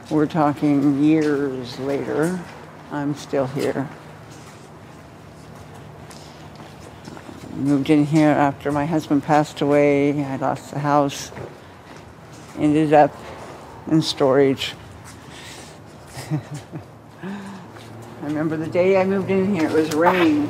we're 0.09 0.27
talking 0.27 1.03
years 1.03 1.77
later, 1.79 2.39
I'm 2.89 3.13
still 3.15 3.47
here. 3.47 3.89
Moved 7.55 7.89
in 7.89 8.05
here 8.05 8.29
after 8.29 8.71
my 8.71 8.85
husband 8.85 9.23
passed 9.23 9.59
away. 9.59 10.23
I 10.23 10.37
lost 10.37 10.71
the 10.71 10.79
house. 10.79 11.33
Ended 12.57 12.93
up 12.93 13.13
in 13.91 14.01
storage. 14.01 14.73
I 16.31 16.39
remember 18.21 18.55
the 18.55 18.67
day 18.67 19.01
I 19.01 19.03
moved 19.03 19.31
in 19.31 19.53
here, 19.53 19.67
it 19.67 19.73
was 19.73 19.93
raining. 19.93 20.47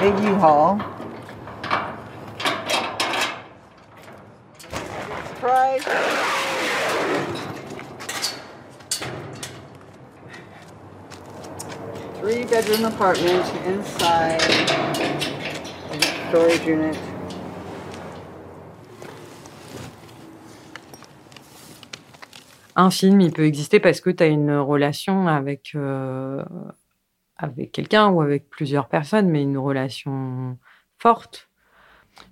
Big 0.00 0.18
U-Haul 0.24 0.99
bedroom 12.30 12.84
apartment 12.84 13.44
inside 13.66 14.40
storage 16.28 16.66
unit. 16.66 16.98
Un 22.76 22.90
film, 22.90 23.20
il 23.20 23.32
peut 23.32 23.44
exister 23.44 23.80
parce 23.80 24.00
que 24.00 24.10
tu 24.10 24.22
as 24.22 24.28
une 24.28 24.52
relation 24.52 25.26
avec, 25.26 25.72
euh, 25.74 26.42
avec 27.36 27.72
quelqu'un 27.72 28.08
ou 28.08 28.22
avec 28.22 28.48
plusieurs 28.48 28.88
personnes, 28.88 29.28
mais 29.28 29.42
une 29.42 29.58
relation 29.58 30.56
forte, 30.98 31.48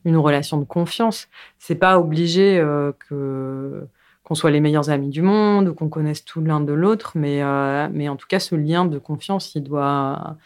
une 0.05 0.17
relation 0.17 0.59
de 0.59 0.65
confiance. 0.65 1.29
C'est 1.59 1.75
pas 1.75 1.99
obligé 1.99 2.59
euh, 2.59 2.93
que 3.09 3.89
qu'on 4.29 4.35
soit 4.35 4.51
les 4.51 4.61
meilleurs 4.61 4.91
amis 4.91 5.09
du 5.09 5.23
monde 5.23 5.69
ou 5.69 5.75
qu'on 5.75 5.89
connaisse 5.89 6.23
tout 6.23 6.43
l'un 6.43 6.61
de 6.61 6.75
l'autre, 6.75 7.13
mais, 7.15 7.43
euh, 7.43 7.89
mais 7.91 8.11
en 8.11 8.17
tout 8.17 8.27
cas, 8.29 8.39
ce 8.39 8.55
lien 8.55 8.85
de 8.85 8.99
confiance, 8.99 9.55
il 9.55 9.63
doit, 9.63 10.37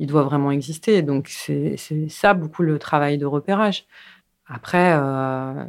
il 0.00 0.08
doit 0.08 0.24
vraiment 0.24 0.50
exister. 0.50 1.02
Donc, 1.02 1.28
c'est 1.28 1.76
ça 2.08 2.34
beaucoup 2.34 2.64
le 2.64 2.80
travail 2.80 3.16
de 3.16 3.26
repérage. 3.26 3.86
Après, 4.46 4.92
euh, 4.92 5.64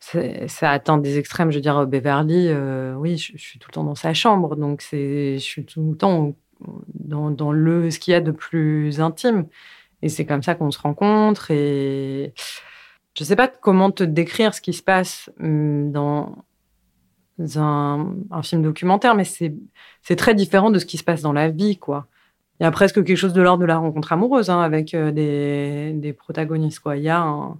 ça 0.00 0.70
atteint 0.72 0.98
des 0.98 1.18
extrêmes. 1.18 1.52
Je 1.52 1.58
veux 1.58 1.62
dire, 1.62 1.86
Beverly, 1.86 2.48
euh, 2.48 2.94
oui, 2.96 3.18
je, 3.18 3.36
suis 3.36 3.60
tout 3.60 3.68
le 3.70 3.74
temps 3.74 3.84
dans 3.84 3.94
sa 3.94 4.12
chambre, 4.12 4.56
donc 4.56 4.84
je 4.90 5.36
suis 5.38 5.64
tout 5.64 5.92
le 5.92 5.96
temps 5.96 6.34
dans, 6.94 7.30
dans 7.30 7.52
le, 7.52 7.90
ce 7.92 8.00
qu'il 8.00 8.12
y 8.12 8.14
a 8.16 8.20
de 8.20 8.32
plus 8.32 9.00
intime. 9.00 9.46
Et 10.02 10.08
c'est 10.08 10.26
comme 10.26 10.42
ça 10.42 10.56
qu'on 10.56 10.72
se 10.72 10.80
rencontre. 10.80 11.52
Et 11.52 12.34
Je 13.14 13.24
ne 13.24 13.26
sais 13.26 13.36
pas 13.36 13.48
comment 13.48 13.90
te 13.90 14.04
décrire 14.04 14.54
ce 14.54 14.60
qui 14.60 14.72
se 14.72 14.82
passe 14.82 15.30
hum, 15.40 15.92
dans 15.92 16.44
un, 17.56 18.14
film 18.42 18.62
documentaire, 18.62 19.14
mais 19.14 19.24
c'est 19.24 20.16
très 20.16 20.34
différent 20.34 20.70
de 20.70 20.78
ce 20.78 20.86
qui 20.86 20.98
se 20.98 21.04
passe 21.04 21.22
dans 21.22 21.32
la 21.32 21.50
vie, 21.50 21.76
quoi. 21.78 22.06
Il 22.60 22.64
y 22.64 22.66
a 22.66 22.70
presque 22.70 23.02
quelque 23.02 23.16
chose 23.16 23.32
de 23.32 23.42
l'ordre 23.42 23.62
de 23.62 23.66
la 23.66 23.78
rencontre 23.78 24.12
amoureuse 24.12 24.48
hein, 24.48 24.60
avec 24.60 24.94
euh, 24.94 25.10
des, 25.10 26.12
protagonistes, 26.12 26.78
quoi. 26.78 26.96
Il 26.96 27.02
y 27.02 27.08
a 27.08 27.20
un, 27.20 27.58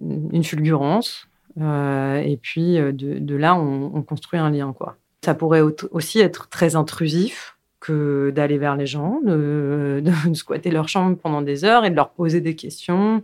une 0.00 0.42
fulgurance, 0.42 1.28
euh, 1.60 2.16
et 2.16 2.38
puis 2.38 2.78
euh, 2.78 2.92
de, 2.92 3.18
de 3.18 3.34
là, 3.36 3.54
on, 3.54 3.94
on, 3.94 4.02
construit 4.02 4.40
un 4.40 4.50
lien, 4.50 4.72
quoi. 4.72 4.96
Ça 5.24 5.34
pourrait 5.34 5.60
aussi 5.60 6.20
être 6.20 6.48
très 6.48 6.74
intrusif 6.74 7.58
que 7.82 8.30
d'aller 8.30 8.58
vers 8.58 8.76
les 8.76 8.86
gens, 8.86 9.20
de, 9.24 10.02
squatter 10.34 10.70
leur 10.70 10.88
chambre 10.88 11.18
pendant 11.18 11.42
des 11.42 11.64
heures 11.64 11.84
et 11.84 11.90
de 11.90 11.96
leur 11.96 12.10
poser 12.10 12.40
des 12.40 12.54
questions 12.54 13.22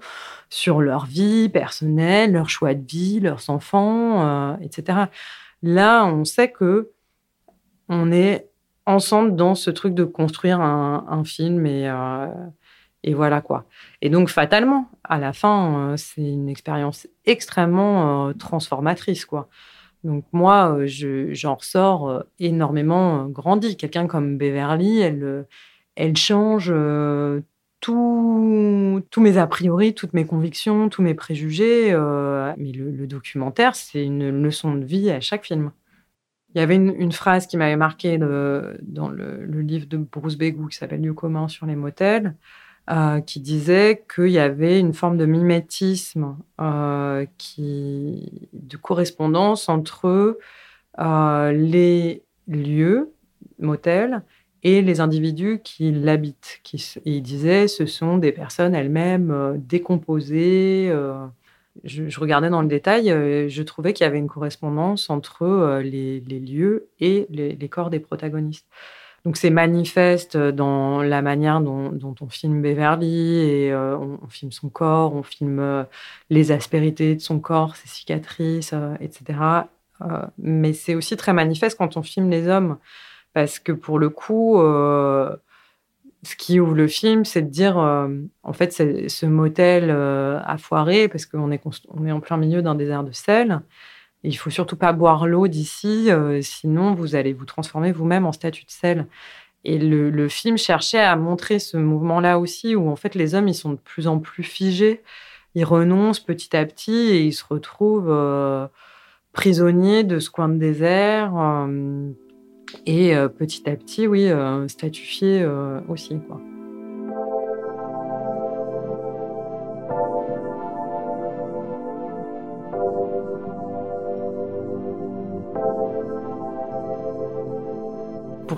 sur 0.51 0.81
leur 0.81 1.07
vie 1.07 1.49
personnelle, 1.49 2.33
leur 2.33 2.51
choix 2.51 2.75
de 2.75 2.85
vie, 2.85 3.21
leurs 3.21 3.49
enfants, 3.51 4.27
euh, 4.27 4.57
etc. 4.61 5.05
Là, 5.63 6.05
on 6.07 6.25
sait 6.25 6.51
que 6.51 6.91
on 7.89 8.11
est 8.11 8.49
ensemble 8.85 9.37
dans 9.37 9.55
ce 9.55 9.71
truc 9.71 9.95
de 9.95 10.05
construire 10.05 10.61
un, 10.61 11.23
film 11.25 11.65
et, 11.67 11.89
euh, 11.89 12.27
et 13.05 13.15
voilà 13.15 13.41
quoi. 13.41 13.65
Et 14.03 14.11
donc 14.11 14.29
fatalement, 14.29 14.91
à 15.05 15.19
la 15.19 15.33
fin, 15.33 15.93
euh, 15.93 15.97
c'est 15.97 16.23
une 16.23 16.49
expérience 16.49 17.07
extrêmement 17.27 18.33
transformatrice 18.35 19.25
quoi. 19.25 19.49
Donc 20.05 20.25
moi, 20.33 20.77
euh, 20.79 20.87
j'en 21.33 21.57
ressors 21.57 22.09
euh, 22.09 22.23
énormément 22.39 23.25
euh, 23.25 23.29
grandi. 23.29 23.77
Quelqu'un 23.77 24.07
comme 24.07 24.39
Beverly, 24.39 25.01
elle, 25.01 26.17
change 26.17 26.73
tous 27.81 29.21
mes 29.21 29.39
a 29.39 29.47
priori, 29.47 29.95
toutes 29.95 30.13
mes 30.15 30.25
convictions, 30.25 30.89
tous 30.89 31.03
mes 31.03 31.15
préjugés. 31.15 31.93
mais 32.57 32.73
le, 32.73 33.07
documentaire, 33.07 33.75
c'est 33.75 34.05
une 34.05 34.31
leçon 34.43 34.75
de 34.75 34.85
vie 34.85 35.11
à 35.11 35.21
chaque 35.21 35.45
film. 35.45 35.73
Il 36.55 36.61
y 36.61 36.63
avait 36.63 36.77
une, 36.77 37.13
phrase 37.13 37.47
qui 37.47 37.57
m'avait 37.57 37.77
marqué 37.77 38.17
dans 38.19 39.09
le, 39.09 39.45
livre 39.61 39.87
de 39.87 39.97
Bruce 39.97 40.37
Begou 40.37 40.69
qui 40.69 40.77
s'appelle 40.77 41.03
Lieu 41.03 41.15
commun 41.15 41.49
sur 41.49 41.67
les 41.67 41.77
motels. 41.77 42.37
Euh, 42.91 43.21
qui 43.21 43.41
disait 43.41 44.03
qu'il 44.15 44.31
y 44.31 44.39
avait 44.39 44.81
une 44.81 44.95
forme 44.95 45.19
de 45.19 45.27
mimétisme 45.27 46.39
euh, 46.59 47.27
de 47.59 48.77
correspondance 48.79 49.69
entre 49.69 50.39
euh, 50.99 51.53
les 51.53 52.23
lieux, 52.47 53.13
motels, 53.59 54.23
et 54.63 54.81
les 54.81 55.01
individus 55.01 55.61
qui 55.63 55.93
l'habitent. 55.93 56.63
Il 57.05 57.23
disait 57.23 57.69
ce 57.69 57.85
sont 57.85 58.17
des 58.17 58.33
personnes 58.33 58.75
elles-mêmes 58.75 59.63
décomposées. 59.69 60.91
Je, 61.85 62.21
regardais 62.21 62.49
dans 62.49 62.63
le 62.63 62.69
détail, 62.69 63.09
je 63.51 63.63
trouvais 63.63 63.93
qu'il 63.93 64.05
y 64.05 64.09
avait 64.09 64.19
une 64.19 64.29
correspondance 64.29 65.11
entre 65.11 65.81
les, 65.81 66.21
lieux 66.21 66.89
et 67.01 67.27
les 67.31 67.69
corps 67.69 67.91
des 67.91 68.01
protagonistes. 68.01 68.67
Donc 69.25 69.37
c'est 69.37 69.51
manifeste 69.51 70.37
dans 70.37 71.03
la 71.03 71.23
manière 71.23 71.61
dont, 71.61 72.15
on 72.21 72.29
filme 72.29 72.63
Beverly 72.63 73.41
et 73.41 73.73
euh, 73.73 73.97
on, 73.97 74.29
filme 74.29 74.53
son 74.53 74.69
corps, 74.69 75.15
on 75.15 75.23
filme 75.23 75.59
euh, 75.59 75.85
les 76.31 76.53
aspérités 76.53 77.17
de 77.17 77.21
son 77.21 77.41
corps, 77.41 77.77
ses 77.77 77.89
cicatrices, 77.89 78.71
euh, 78.73 78.95
etc. 79.01 79.39
Euh, 80.03 80.23
mais 80.39 80.73
c'est 80.73 80.95
aussi 80.95 81.17
très 81.17 81.33
manifeste 81.33 81.77
quand 81.77 81.97
on 81.97 82.03
filme 82.03 82.31
les 82.31 82.47
hommes 82.49 82.79
parce 83.35 83.59
que 83.59 83.73
pour 83.73 83.99
le 83.99 84.09
coup, 84.09 84.61
euh, 84.61 85.37
ce 86.23 86.37
qui 86.37 86.61
ouvre 86.61 86.75
le 86.75 86.87
film, 86.87 87.25
c'est 87.25 87.43
de 87.43 87.51
dire 87.51 87.77
en 87.77 88.53
fait 88.53 88.73
ce 88.73 89.27
motel 89.27 89.91
a 89.91 90.57
foiré 90.59 91.07
parce 91.09 91.27
qu'on 91.27 91.53
est, 91.53 91.63
est 91.65 92.13
en 92.13 92.21
plein 92.21 92.37
milieu 92.37 92.63
d'un 92.63 92.75
désert 92.75 93.05
de 93.05 93.13
sel. 93.13 93.61
Il 94.25 94.37
faut 94.37 94.51
surtout 94.51 94.77
pas 94.77 94.93
boire 94.93 95.27
l'eau 95.27 95.47
d'ici, 95.47 96.11
euh, 96.11 96.43
sinon 96.43 96.95
vous 96.95 97.15
allez 97.15 97.33
vous 97.33 97.45
transformer 97.45 97.93
vous-même 97.93 98.27
en 98.27 98.33
statue 98.33 98.65
de 98.65 98.71
sel. 98.71 99.07
Et 99.65 99.79
le, 99.79 100.29
film 100.29 100.57
cherchait 100.57 101.01
à 101.01 101.17
montrer 101.17 101.59
ce 101.59 101.77
mouvement-là 101.77 102.39
aussi, 102.39 102.75
où 102.75 102.89
en 102.89 102.97
fait 102.97 103.15
les 103.15 103.35
hommes 103.35 103.49
ils 103.49 103.55
sont 103.55 103.73
de 103.73 103.79
plus 103.79 104.07
en 104.09 104.19
plus 104.19 104.45
figés, 104.45 105.03
ils 105.55 105.65
renoncent 105.65 106.21
petit 106.21 106.57
à 106.57 106.65
petit 106.65 106.93
et 106.93 107.23
ils 107.23 107.33
se 107.33 107.45
retrouvent 107.49 108.11
euh, 108.11 108.67
prisonniers 109.33 110.05
de 110.05 110.21
ce 110.21 110.31
coin 110.31 110.49
de 110.49 110.59
désert 110.59 111.33
euh, 111.37 112.11
et 112.87 113.15
petit 113.39 113.69
à 113.69 113.77
petit, 113.77 114.07
oui, 114.07 114.31
statufiés 114.69 115.47
aussi, 115.89 116.19
quoi. 116.29 116.41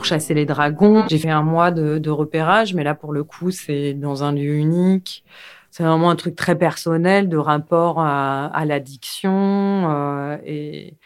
Pour 0.01 0.07
chasser 0.07 0.33
les 0.33 0.47
dragons. 0.47 1.05
J'ai 1.11 1.19
fait 1.19 1.29
un 1.29 1.43
mois 1.43 1.71
de, 1.71 2.11
repérage, 2.11 2.73
mais 2.73 2.85
là, 2.85 2.95
pour 2.95 3.13
le 3.13 3.23
coup, 3.23 3.51
c'est 3.51 3.93
dans 3.93 4.25
un 4.25 4.33
lieu 4.33 4.55
unique. 4.55 5.25
C'est 5.71 5.83
vraiment 5.83 6.09
un 6.09 6.17
truc 6.17 6.37
très 6.37 6.57
personnel 6.57 7.29
de 7.29 7.37
rapport 7.37 8.01
à, 8.01 8.65
l'addiction. 8.65 9.31
Euh, 9.31 10.39
et, 10.43 10.97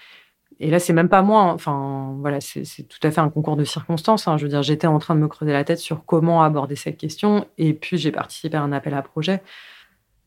et, 0.61 0.71
là, 0.71 0.79
c'est 0.79 0.93
même 0.93 1.09
pas 1.09 1.23
moi. 1.23 1.53
Enfin, 1.53 2.15
voilà, 2.21 2.41
c'est 2.41 2.85
tout 2.85 3.01
à 3.03 3.11
fait 3.11 3.21
un 3.21 3.31
concours 3.31 3.57
de 3.57 3.65
circonstances. 3.65 4.29
Hein. 4.29 4.37
Je 4.37 4.45
veux 4.45 4.49
dire, 4.49 4.63
j'étais 4.63 4.87
en 4.87 5.01
train 5.01 5.17
de 5.17 5.21
me 5.21 5.27
creuser 5.27 5.53
la 5.53 5.65
tête 5.65 5.81
sur 5.81 6.05
comment 6.05 6.45
aborder 6.45 6.77
cette 6.77 6.97
question. 6.97 7.49
Et 7.59 7.75
puis, 7.75 7.99
j'ai 7.99 8.13
participé 8.13 8.57
à 8.57 8.63
un 8.63 8.71
appel 8.71 8.95
à 8.95 9.03
projet. 9.03 9.43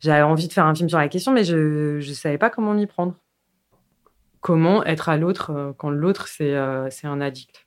J'avais 0.01 0.23
envie 0.23 0.49
de 0.49 0.53
faire 0.53 0.65
un 0.65 0.75
film 0.75 0.89
sur 0.89 0.97
la 0.97 1.07
question, 1.07 1.31
mais 1.31 1.45
je 1.45 1.95
ne 2.05 2.13
savais 2.13 2.37
pas 2.37 2.49
comment 2.49 2.73
m'y 2.73 2.85
prendre. 2.85 3.15
Comment 4.41 4.83
être 4.83 5.07
à 5.07 5.15
l'autre 5.15 5.51
euh, 5.51 5.71
quand 5.77 5.89
l'autre, 5.89 6.27
c'est 6.27 6.53
euh, 6.53 6.89
un 7.03 7.21
addict. 7.21 7.66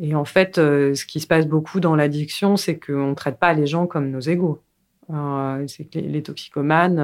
Et 0.00 0.14
en 0.14 0.24
fait, 0.24 0.58
euh, 0.58 0.94
ce 0.94 1.04
qui 1.04 1.20
se 1.20 1.26
passe 1.26 1.46
beaucoup 1.46 1.80
dans 1.80 1.96
l'addiction, 1.96 2.56
c'est 2.56 2.78
qu'on 2.78 3.10
ne 3.10 3.14
traite 3.14 3.38
pas 3.38 3.52
les 3.52 3.66
gens 3.66 3.86
comme 3.86 4.10
nos 4.10 4.20
égaux. 4.20 4.62
Euh, 5.10 5.64
c'est 5.66 5.84
que 5.84 5.98
les, 5.98 6.22
toxicomanes, 6.22 6.98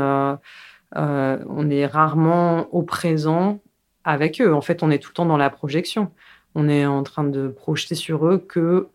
euh, 0.97 1.39
on 1.49 1.71
est 1.71 1.87
rarement 1.87 2.69
au 2.75 2.83
présent 2.83 3.61
avec 4.05 4.41
eux. 4.41 4.55
En 4.55 4.61
fait, 4.61 4.83
on 4.83 4.91
est 4.91 4.99
tout 4.99 5.11
le 5.11 5.15
temps 5.15 5.27
dans 5.27 5.37
la 5.37 5.51
projection. 5.51 6.13
On 6.55 6.69
est 6.69 6.87
en 6.87 7.03
train 7.03 7.25
de 7.25 7.49
projeter 7.49 7.97
sur 7.97 8.27
eux 8.27 8.39
que 8.39 8.89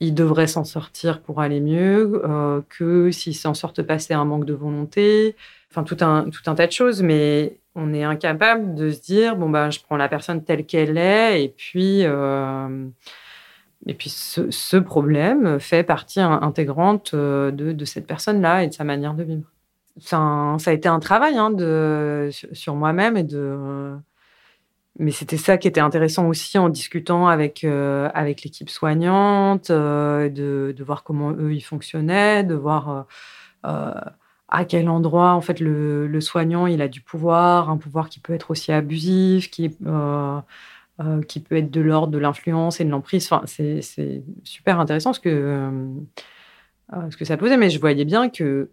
ils 0.00 0.14
devraient 0.14 0.46
s'en 0.46 0.64
sortir 0.64 1.20
pour 1.22 1.42
aller 1.42 1.60
mieux, 1.60 2.22
que 2.70 3.10
s'ils 3.10 3.34
s'en 3.34 3.52
sortent 3.52 3.82
pas, 3.82 3.98
c'est 3.98 4.14
un 4.14 4.24
manque 4.24 4.46
de 4.46 4.54
volonté. 4.54 5.36
Enfin, 5.70 5.84
tout 5.84 5.98
un, 6.00 6.30
tout 6.30 6.42
un 6.46 6.54
tas 6.54 6.66
de 6.66 6.72
choses, 6.72 7.02
mais 7.02 7.58
on 7.74 7.92
est 7.92 8.02
incapable 8.02 8.74
de 8.74 8.90
se 8.90 9.00
dire 9.02 9.36
bon, 9.36 9.50
bah, 9.50 9.68
je 9.68 9.78
prends 9.80 9.98
la 9.98 10.08
personne 10.08 10.42
telle 10.42 10.66
qu'elle 10.66 10.96
est 10.98 11.44
et 11.44 11.48
puis. 11.50 12.04
Et 13.86 13.94
puis 13.94 14.10
ce, 14.10 14.76
problème 14.76 15.58
fait 15.58 15.82
partie 15.82 16.20
intégrante 16.20 17.12
euh, 17.14 17.50
de, 17.50 17.72
de 17.72 17.84
cette 17.84 18.06
personne-là 18.06 18.64
et 18.64 18.68
de 18.68 18.74
sa 18.74 18.84
manière 18.84 19.14
de 19.14 19.22
vivre. 19.22 19.50
Ça, 19.98 20.18
a 20.64 20.72
été 20.72 20.88
un 20.88 21.00
travail 21.00 21.36
hein, 21.36 21.50
sur 22.52 22.74
moi-même 22.74 23.16
et 23.16 23.24
de. 23.24 23.96
Mais 24.98 25.12
c'était 25.12 25.36
ça 25.36 25.56
qui 25.56 25.66
était 25.66 25.80
intéressant 25.80 26.26
aussi 26.28 26.58
en 26.58 26.68
discutant 26.68 27.28
avec, 27.28 27.64
euh, 27.64 28.10
avec 28.12 28.42
l'équipe 28.42 28.68
soignante, 28.68 29.70
euh, 29.70 30.28
de, 30.28 30.74
de, 30.76 30.84
voir 30.84 31.04
comment 31.04 31.30
eux 31.32 31.54
ils 31.54 31.62
fonctionnaient, 31.62 32.44
de 32.44 32.54
voir 32.54 33.06
à 33.62 34.64
quel 34.66 34.88
endroit 34.88 35.32
en 35.32 35.40
fait 35.40 35.60
le, 35.60 36.06
le, 36.06 36.20
soignant 36.20 36.66
il 36.66 36.82
a 36.82 36.88
du 36.88 37.00
pouvoir, 37.00 37.70
un 37.70 37.76
pouvoir 37.78 38.08
qui 38.08 38.20
peut 38.20 38.34
être 38.34 38.50
aussi 38.50 38.72
abusif, 38.72 39.50
qui 39.50 39.64
euh, 41.00 41.04
euh, 41.04 41.22
qui 41.22 41.40
peut 41.40 41.56
être 41.56 41.70
de 41.70 41.80
l'ordre 41.80 42.12
de 42.12 42.18
l'influence 42.18 42.80
et 42.80 42.84
de 42.84 42.90
l'emprise. 42.90 43.26
Enfin, 43.30 43.42
c'est 43.46 43.80
super 44.44 44.80
intéressant 44.80 45.12
ce 45.12 45.20
que, 45.20 45.28
euh, 45.30 47.10
ce 47.10 47.16
que 47.16 47.24
ça 47.24 47.36
posait, 47.36 47.56
mais 47.56 47.70
je 47.70 47.80
voyais 47.80 48.04
bien 48.04 48.28
que 48.28 48.70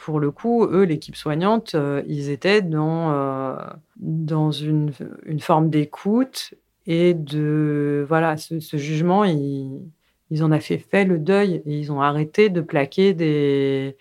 pour 0.00 0.18
le 0.18 0.30
coup, 0.30 0.64
eux, 0.64 0.84
l'équipe 0.84 1.16
soignante, 1.16 1.74
euh, 1.74 2.02
ils 2.06 2.30
étaient 2.30 2.62
dans, 2.62 3.12
euh, 3.12 3.56
dans 3.96 4.50
une, 4.50 4.92
une 5.26 5.40
forme 5.40 5.68
d'écoute 5.68 6.54
et 6.86 7.12
de. 7.12 8.04
Voilà, 8.08 8.36
ce, 8.36 8.76
jugement, 8.76 9.24
ils, 9.24 9.82
en 10.42 10.52
ont 10.52 10.60
fait, 10.60 11.04
le 11.04 11.18
deuil 11.18 11.62
et 11.66 11.78
ils 11.78 11.92
ont 11.92 12.00
arrêté 12.00 12.48
de 12.48 12.62
plaquer 12.62 13.12
des, 13.12 13.96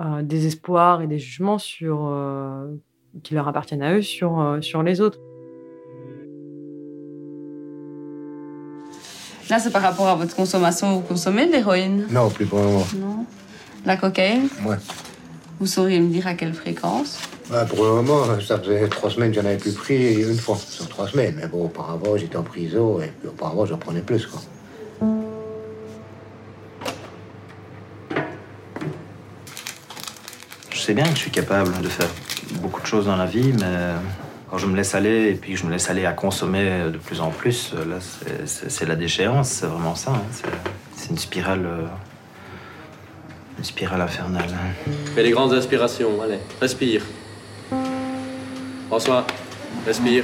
euh, 0.00 0.22
des 0.22 0.46
espoirs 0.46 1.02
et 1.02 1.06
des 1.06 1.18
jugements 1.18 1.58
euh, 1.82 2.74
qui 3.22 3.34
leur 3.34 3.46
appartiennent 3.46 3.82
à 3.82 3.94
eux 3.94 4.02
sur, 4.02 4.58
sur 4.62 4.82
les 4.82 5.00
autres. 5.02 5.20
Là, 9.50 9.58
c'est 9.58 9.70
par 9.70 9.82
rapport 9.82 10.08
à 10.08 10.14
votre 10.14 10.34
consommation. 10.34 10.94
Vous 10.94 11.00
consommez 11.00 11.46
de 11.46 11.52
l'héroïne? 11.52 12.06
Non, 12.10 12.30
plus 12.30 12.46
pour 12.46 12.58
le 12.60 12.64
moment. 12.64 12.86
Non. 12.96 13.26
La 13.84 13.96
cocaïne? 13.96 14.48
Ouais. 14.64 14.76
Vous 15.60 15.66
sauriez 15.66 16.00
me 16.00 16.08
dire 16.08 16.26
à 16.26 16.34
quelle 16.34 16.54
fréquence? 16.54 17.18
Bah, 17.50 17.64
Pour 17.64 17.84
le 17.84 17.90
moment, 17.90 18.24
ça 18.40 18.58
faisait 18.58 18.88
trois 18.88 19.10
semaines 19.10 19.30
que 19.30 19.40
j'en 19.40 19.46
avais 19.46 19.58
plus 19.58 19.72
pris 19.72 20.22
une 20.22 20.38
fois 20.38 20.56
sur 20.56 20.88
trois 20.88 21.08
semaines. 21.08 21.34
Mais 21.40 21.46
bon, 21.46 21.66
auparavant, 21.66 22.16
j'étais 22.16 22.36
en 22.36 22.42
prison 22.42 23.00
et 23.00 23.12
puis 23.20 23.28
auparavant, 23.28 23.66
j'en 23.66 23.78
prenais 23.78 24.00
plus, 24.00 24.26
quoi. 24.26 24.40
sais 30.84 30.92
bien 30.92 31.04
que 31.04 31.14
je 31.14 31.20
suis 31.20 31.30
capable 31.30 31.80
de 31.80 31.88
faire 31.88 32.10
beaucoup 32.60 32.82
de 32.82 32.86
choses 32.86 33.06
dans 33.06 33.16
la 33.16 33.24
vie, 33.24 33.54
mais 33.58 33.94
quand 34.54 34.58
je 34.58 34.66
me 34.68 34.76
laisse 34.76 34.94
aller 34.94 35.30
et 35.30 35.34
puis 35.34 35.56
je 35.56 35.66
me 35.66 35.72
laisse 35.72 35.90
aller 35.90 36.06
à 36.06 36.12
consommer 36.12 36.88
de 36.88 36.96
plus 36.96 37.20
en 37.20 37.30
plus, 37.30 37.74
là, 37.74 37.98
c'est 38.46 38.86
la 38.86 38.94
déchéance, 38.94 39.48
c'est 39.48 39.66
vraiment 39.66 39.96
ça. 39.96 40.12
Hein. 40.12 40.22
C'est 40.92 41.10
une 41.10 41.18
spirale, 41.18 41.68
une 43.58 43.64
spirale 43.64 44.00
infernale. 44.00 44.48
Fais 45.16 45.24
les 45.24 45.32
grandes 45.32 45.54
inspirations, 45.54 46.22
allez, 46.22 46.38
respire. 46.60 47.02
François, 48.86 49.26
respire. 49.84 50.22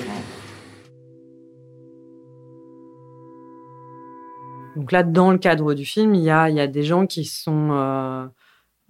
Donc 4.77 4.93
là, 4.93 5.03
dans 5.03 5.33
le 5.33 5.39
cadre 5.39 5.75
du 5.75 5.85
film, 5.85 6.15
il 6.15 6.23
y 6.23 6.31
a, 6.31 6.49
il 6.49 6.55
y 6.55 6.61
a 6.61 6.69
des 6.69 6.85
gens 6.85 7.05
qui 7.05 7.25
sont 7.25 7.73
euh, 7.73 8.27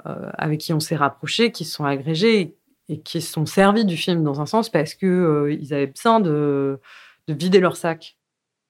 euh, 0.05 0.31
avec 0.37 0.61
qui 0.61 0.75
on 0.75 0.81
s'est 0.81 0.97
rapprochés, 0.97 1.51
qui 1.51 1.65
sont 1.65 1.87
agrégés 1.87 2.59
et 2.91 3.01
qui 3.01 3.21
sont 3.23 3.47
servis 3.47 3.85
du 3.85 3.97
film 3.97 4.23
dans 4.23 4.41
un 4.41 4.47
sens 4.47 4.69
parce 4.69 4.95
que 4.95 5.07
euh, 5.07 5.53
ils 5.53 5.73
avaient 5.73 5.87
besoin 5.87 6.21
de, 6.21 6.81
de, 7.29 7.35
vider 7.35 7.61
leur 7.61 7.77
sac. 7.77 8.17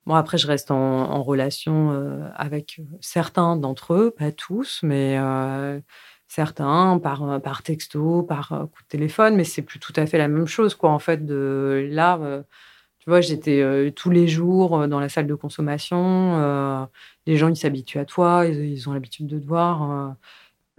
Bon, 0.07 0.15
après, 0.15 0.39
je 0.39 0.47
reste 0.47 0.71
en, 0.71 1.23
relation 1.23 1.91
avec 2.35 2.81
certains 3.01 3.57
d'entre 3.57 3.95
eux, 3.95 4.11
pas 4.11 4.33
tous, 4.33 4.81
mais 4.83 5.19
certains 6.27 6.99
par, 6.99 7.63
texto, 7.63 8.23
par 8.23 8.49
coup 8.49 8.83
de 8.83 8.89
téléphone, 8.89 9.37
mais 9.37 9.45
c'est 9.45 9.63
plus 9.63 9.79
tout 9.79 9.93
à 9.97 10.07
fait 10.07 10.19
la 10.19 10.27
même 10.27 10.47
chose, 10.47 10.75
quoi, 10.75 10.91
en 10.91 10.99
fait, 10.99 11.21
là 11.29 12.43
tu 13.01 13.09
vois, 13.09 13.23
j'étais 13.23 13.63
euh, 13.63 13.91
tous 13.91 14.11
les 14.11 14.29
jours 14.29 14.79
euh, 14.79 14.87
dans 14.87 15.01
la 15.01 15.09
salle 15.09 15.27
de 15.27 15.35
consommation. 15.35 16.39
Euh, 16.39 16.85
les 17.27 17.37
gens, 17.39 17.49
ils 17.49 17.57
s'habituent 17.57 17.99
à 17.99 18.05
toi, 18.05 18.45
ils, 18.47 18.89
ont 18.89 18.93
l'habitude 18.93 19.27
de 19.27 19.39
te 19.39 19.47
voir. 19.47 20.17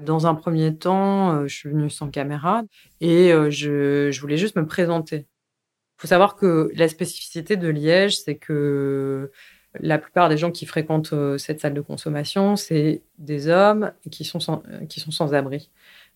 Dans 0.06 0.28
un 0.28 0.36
premier 0.36 0.76
temps, 0.76 1.48
je 1.48 1.56
suis 1.56 1.70
venue 1.70 1.90
sans 1.90 2.10
caméra 2.10 2.64
et 3.00 3.32
je, 3.50 4.10
je, 4.12 4.22
voulais 4.22 4.38
juste 4.38 4.56
me 4.56 4.66
présenter. 4.66 5.18
Il 5.18 6.02
faut 6.02 6.08
savoir 6.08 6.36
que 6.36 6.72
la 6.76 6.88
spécificité 6.88 7.58
de 7.58 7.68
Liège, 7.68 8.18
c'est 8.18 8.36
que 8.36 9.32
la 9.80 9.98
plupart 9.98 10.30
des 10.30 10.38
gens 10.38 10.52
qui 10.52 10.66
fréquentent 10.66 11.14
cette 11.38 11.62
salle 11.62 11.74
de 11.74 11.82
consommation, 11.82 12.56
c'est 12.56 13.04
des 13.20 13.48
hommes 13.48 13.92
qui 14.10 14.26
sont 14.26 14.40
sans, 14.40 14.64
qui 14.90 15.00
sont 15.00 15.12
sans 15.12 15.34
abri. 15.34 15.70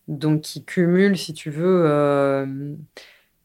Donc, 0.08 0.42
qui 0.42 0.64
cumulent, 0.64 1.16
si 1.16 1.34
tu 1.34 1.50
veux, 1.50 1.86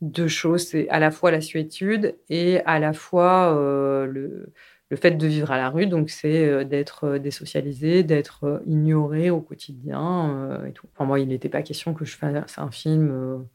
deux 0.01 0.27
choses. 0.27 0.67
C'est 0.67 0.89
à 0.89 0.99
la 0.99 1.11
fois 1.11 1.31
la 1.31 1.41
suétude 1.41 2.15
et 2.29 2.61
à 2.65 2.79
la 2.79 2.93
fois 2.93 3.55
euh, 3.55 4.05
le, 4.05 4.51
le, 4.91 4.97
fait 4.97 5.11
de 5.11 5.27
vivre 5.27 5.51
à 5.51 5.57
la 5.57 5.69
rue. 5.69 5.87
Donc, 5.87 6.09
c'est 6.09 6.47
euh, 6.47 6.63
d'être 6.63 7.05
euh, 7.05 7.19
désocialisé, 7.19 8.03
d'être 8.03 8.61
ignoré 8.65 9.29
au 9.29 9.41
quotidien 9.41 10.61
et 10.67 10.71
tout. 10.73 10.87
Moi, 10.99 11.19
il 11.19 11.29
n'était 11.29 11.49
pas 11.49 11.63
question 11.63 11.93
que 11.93 12.05
je 12.05 12.15
fasse 12.15 12.57
un 12.57 12.71
film 12.71 13.45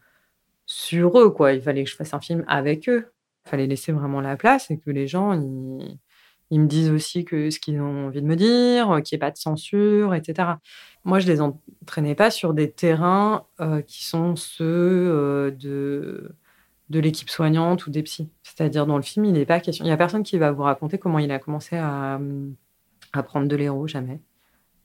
sur 0.66 1.18
eux, 1.20 1.30
quoi. 1.30 1.52
Il 1.52 1.62
fallait 1.62 1.84
que 1.84 1.90
je 1.90 1.96
fasse 1.96 2.14
un 2.14 2.20
film 2.20 2.44
avec 2.48 2.88
eux. 2.88 3.12
Il 3.46 3.50
fallait 3.50 3.66
laisser 3.66 3.92
vraiment 3.92 4.20
la 4.20 4.36
place 4.36 4.70
et 4.70 4.78
que 4.78 4.90
les 4.90 5.06
gens, 5.06 5.32
ils, 6.50 6.60
me 6.60 6.66
disent 6.66 6.90
aussi 6.90 7.24
que 7.24 7.50
ce 7.50 7.60
qu'ils 7.60 7.80
ont 7.80 8.06
envie 8.06 8.22
de 8.22 8.26
me 8.26 8.36
dire, 8.36 9.00
qu'il 9.04 9.16
n'y 9.16 9.18
ait 9.18 9.26
pas 9.26 9.30
de 9.30 9.36
censure, 9.36 10.14
etc. 10.14 10.54
Moi, 11.06 11.20
je 11.20 11.28
les 11.28 11.40
entraînais 11.40 12.16
pas 12.16 12.32
sur 12.32 12.52
des 12.52 12.72
terrains 12.72 13.46
euh, 13.60 13.80
qui 13.80 14.04
sont 14.04 14.34
ceux 14.34 14.64
euh, 14.66 15.52
de, 15.52 16.34
de 16.90 17.00
l'équipe 17.00 17.30
soignante 17.30 17.86
ou 17.86 17.90
des 17.90 18.02
psys. 18.02 18.28
C'est-à-dire, 18.42 18.86
dans 18.86 18.96
le 18.96 19.02
film, 19.02 19.24
il 19.24 19.32
n'est 19.32 19.46
pas 19.46 19.60
question. 19.60 19.84
Il 19.84 19.88
n'y 19.88 19.92
a 19.92 19.96
personne 19.96 20.22
qui 20.22 20.38
va 20.38 20.52
vous 20.52 20.62
raconter 20.62 20.98
comment 20.98 21.18
il 21.18 21.30
a 21.32 21.38
commencé 21.38 21.76
à, 21.76 22.18
prendre 23.24 23.48
de 23.48 23.56
l'héros, 23.56 23.86
jamais. 23.86 24.20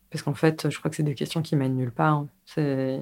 Parce 0.09 0.23
qu'en 0.23 0.33
fait, 0.33 0.69
je 0.69 0.77
crois 0.79 0.89
que 0.89 0.95
c'est 0.95 1.03
des 1.03 1.15
questions 1.15 1.41
qui 1.41 1.55
mènent 1.55 1.75
nulle 1.75 1.91
part. 1.91 2.25
C'est 2.45 2.99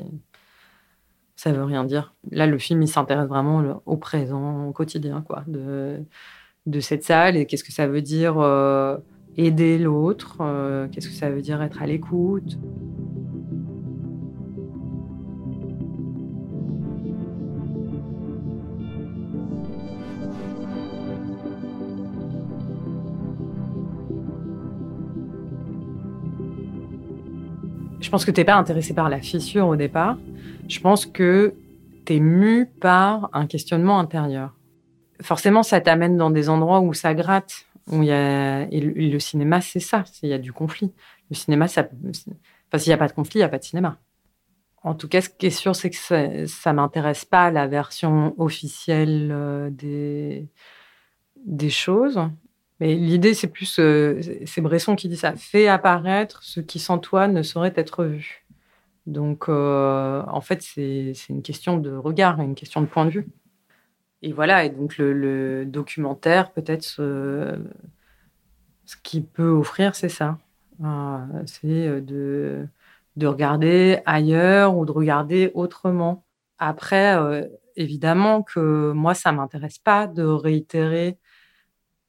ça 1.35 1.53
veut 1.53 1.63
rien 1.63 1.85
dire. 1.85 2.13
Là, 2.31 2.47
le 2.47 2.57
film, 2.57 2.81
il 2.81 2.89
s'intéresse 2.89 3.29
vraiment 3.29 3.81
au 3.85 3.95
présent, 3.95 4.67
au 4.67 4.73
quotidien, 4.73 5.21
quoi. 5.21 5.45
De, 5.47 6.03
de 6.65 6.79
cette 6.79 7.03
salle 7.03 7.37
et 7.37 7.45
qu'est-ce 7.45 7.63
que 7.63 7.71
ça 7.71 7.87
veut 7.87 8.01
dire 8.01 8.39
euh, 8.39 8.97
aider 9.37 9.77
l'autre, 9.77 10.37
euh, 10.41 10.87
qu'est-ce 10.89 11.07
que 11.07 11.13
ça 11.13 11.29
veut 11.29 11.41
dire 11.41 11.61
être 11.61 11.81
à 11.81 11.87
l'écoute. 11.87 12.57
Je 28.09 28.11
pense 28.11 28.25
que 28.25 28.31
tu 28.31 28.41
n'es 28.41 28.45
pas 28.45 28.55
intéressé 28.55 28.95
par 28.95 29.07
la 29.07 29.19
fissure 29.19 29.67
au 29.67 29.75
départ. 29.75 30.17
Je 30.67 30.79
pense 30.79 31.05
que 31.05 31.53
tu 32.05 32.15
es 32.15 32.19
mu 32.19 32.65
par 32.65 33.29
un 33.33 33.45
questionnement 33.45 33.99
intérieur 33.99 34.55
forcément, 35.21 35.63
ça 35.63 35.81
t'amène 35.81 36.17
dans 36.17 36.29
des 36.29 36.49
endroits 36.49 36.79
où 36.79 36.93
ça 36.93 37.13
gratte. 37.13 37.65
Et 37.91 38.81
le, 38.81 39.19
cinéma, 39.19 39.61
c'est 39.61 39.79
ça. 39.79 40.03
Il 40.21 40.29
y 40.29 40.33
a 40.33 40.37
du 40.37 40.53
conflit. 40.53 40.93
Le 41.29 41.35
cinéma, 41.35 41.65
enfin, 41.65 41.87
s'il 42.77 42.89
n'y 42.89 42.93
a 42.93 42.97
pas 42.97 43.07
de 43.07 43.13
conflit, 43.13 43.39
il 43.39 43.41
n'y 43.41 43.45
a 43.45 43.49
pas 43.49 43.57
de 43.57 43.63
cinéma. 43.63 43.97
En 44.83 44.93
tout 44.93 45.07
cas, 45.07 45.21
ce 45.21 45.29
qui 45.29 45.47
est 45.47 45.49
sûr, 45.49 45.75
c'est 45.75 45.89
que 45.89 45.95
ça, 45.95 46.71
ne 46.71 46.75
m'intéresse 46.75 47.25
pas 47.25 47.51
la 47.51 47.67
version 47.67 48.35
officielle 48.37 49.29
euh, 49.31 49.69
des 49.71 51.69
choses. 51.69 52.19
Mais 52.79 52.95
l'idée, 52.95 53.33
c'est 53.33 53.47
plus, 53.47 53.77
euh, 53.79 54.21
c'est 54.45 54.61
Bresson 54.61 54.95
qui 54.95 55.09
dit 55.09 55.17
ça, 55.17 55.35
fais 55.35 55.67
apparaître 55.67 56.43
ce 56.43 56.61
qui 56.61 56.79
sans 56.79 56.97
toi 56.97 57.27
ne 57.27 57.43
saurait 57.43 57.73
être 57.75 58.05
vu. 58.05 58.45
Donc, 59.05 59.49
euh, 59.49 60.23
en 60.27 60.41
fait, 60.41 60.61
c'est 60.61 61.13
une 61.29 61.41
question 61.41 61.77
de 61.77 61.91
regard, 61.91 62.39
une 62.41 62.55
question 62.55 62.81
de 62.81 62.85
point 62.87 63.05
de 63.05 63.11
vue. 63.11 63.27
Et 64.21 64.33
voilà, 64.33 64.65
et 64.65 64.69
donc 64.69 64.97
le, 64.97 65.65
documentaire, 65.65 66.51
peut-être, 66.51 66.83
ce, 66.83 67.57
ce 68.85 68.95
qu'il 69.03 69.25
peut 69.25 69.49
offrir, 69.49 69.95
c'est 69.95 70.09
ça. 70.09 70.37
Euh, 70.83 71.43
c'est 71.45 72.01
de, 72.01 72.67
de 73.17 73.27
regarder 73.27 73.99
ailleurs 74.05 74.77
ou 74.77 74.85
de 74.85 74.91
regarder 74.91 75.51
autrement. 75.53 76.23
Après, 76.59 77.17
évidemment 77.75 78.43
que 78.43 78.91
moi, 78.93 79.13
ça 79.13 79.31
m'intéresse 79.31 79.79
pas 79.79 80.07
de 80.07 80.23
réitérer 80.23 81.17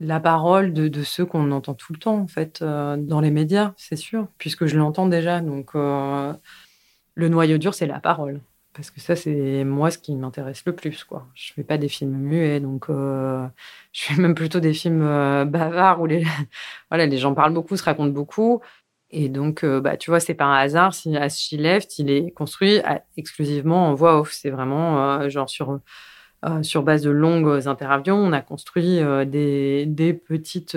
la 0.00 0.20
parole 0.20 0.72
de, 0.72 1.02
ceux 1.02 1.26
qu'on 1.26 1.52
entend 1.52 1.74
tout 1.74 1.92
le 1.92 1.98
temps, 1.98 2.18
en 2.18 2.26
fait, 2.26 2.62
dans 2.62 3.20
les 3.20 3.30
médias, 3.30 3.74
c'est 3.76 3.96
sûr, 3.96 4.28
puisque 4.38 4.66
je 4.66 4.76
l'entends 4.78 5.06
déjà. 5.06 5.40
Donc, 5.40 5.74
le 5.74 7.28
noyau 7.28 7.58
dur, 7.58 7.74
c'est 7.74 7.86
la 7.86 8.00
parole. 8.00 8.40
Parce 8.72 8.90
que 8.90 9.00
ça, 9.00 9.16
c'est 9.16 9.64
moi 9.64 9.90
ce 9.90 9.98
qui 9.98 10.14
m'intéresse 10.14 10.62
le 10.64 10.74
plus. 10.74 11.04
Quoi. 11.04 11.26
Je 11.34 11.52
ne 11.52 11.54
fais 11.56 11.64
pas 11.64 11.76
des 11.76 11.88
films 11.88 12.16
muets, 12.16 12.60
donc 12.60 12.88
euh, 12.88 13.46
je 13.92 14.02
fais 14.04 14.20
même 14.20 14.34
plutôt 14.34 14.60
des 14.60 14.72
films 14.74 15.02
euh, 15.02 15.44
bavards 15.44 16.00
où 16.00 16.06
les, 16.06 16.24
voilà, 16.90 17.06
les 17.06 17.18
gens 17.18 17.34
parlent 17.34 17.52
beaucoup, 17.52 17.76
se 17.76 17.84
racontent 17.84 18.12
beaucoup. 18.12 18.60
Et 19.10 19.28
donc, 19.28 19.64
euh, 19.64 19.80
bah, 19.80 19.96
tu 19.96 20.10
vois, 20.10 20.20
c'est 20.20 20.34
pas 20.34 20.44
un 20.44 20.54
hasard 20.54 20.94
si 20.94 21.16
As 21.16 21.36
She 21.36 21.52
Left, 21.54 21.98
il 21.98 22.10
est 22.10 22.30
construit 22.30 22.80
exclusivement 23.16 23.88
en 23.88 23.94
voix 23.94 24.20
off. 24.20 24.32
C'est 24.32 24.50
vraiment 24.50 25.28
genre 25.28 25.50
sur, 25.50 25.80
sur 26.62 26.82
base 26.82 27.02
de 27.02 27.10
longues 27.10 27.68
interviews, 27.68 28.14
on 28.14 28.32
a 28.32 28.40
construit 28.40 29.00
des, 29.26 29.84
des, 29.86 30.12
petites, 30.14 30.76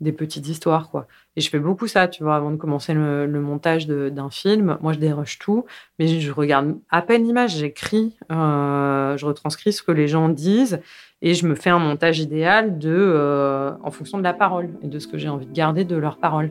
des 0.00 0.12
petites 0.12 0.48
histoires. 0.48 0.90
quoi. 0.90 1.06
Et 1.36 1.40
je 1.40 1.50
fais 1.50 1.58
beaucoup 1.58 1.88
ça, 1.88 2.06
tu 2.06 2.22
vois, 2.22 2.36
avant 2.36 2.52
de 2.52 2.56
commencer 2.56 2.94
le, 2.94 3.26
montage 3.40 3.86
d'un 3.88 4.30
film. 4.30 4.78
Moi, 4.80 4.92
je 4.92 4.98
déroche 4.98 5.38
tout, 5.38 5.64
mais 5.98 6.06
je 6.20 6.30
regarde 6.30 6.76
à 6.90 7.02
peine 7.02 7.24
l'image, 7.24 7.56
j'écris, 7.56 8.16
euh, 8.30 9.16
je 9.16 9.26
retranscris 9.26 9.72
ce 9.72 9.82
que 9.82 9.92
les 9.92 10.06
gens 10.06 10.28
disent 10.28 10.80
et 11.22 11.34
je 11.34 11.46
me 11.46 11.54
fais 11.54 11.70
un 11.70 11.78
montage 11.78 12.20
idéal 12.20 12.78
de, 12.78 12.94
euh, 12.94 13.72
en 13.82 13.90
fonction 13.90 14.18
de 14.18 14.22
la 14.22 14.34
parole 14.34 14.70
et 14.82 14.86
de 14.86 14.98
ce 14.98 15.08
que 15.08 15.18
j'ai 15.18 15.28
envie 15.28 15.46
de 15.46 15.52
garder 15.52 15.84
de 15.84 15.96
leur 15.96 16.18
parole. 16.18 16.50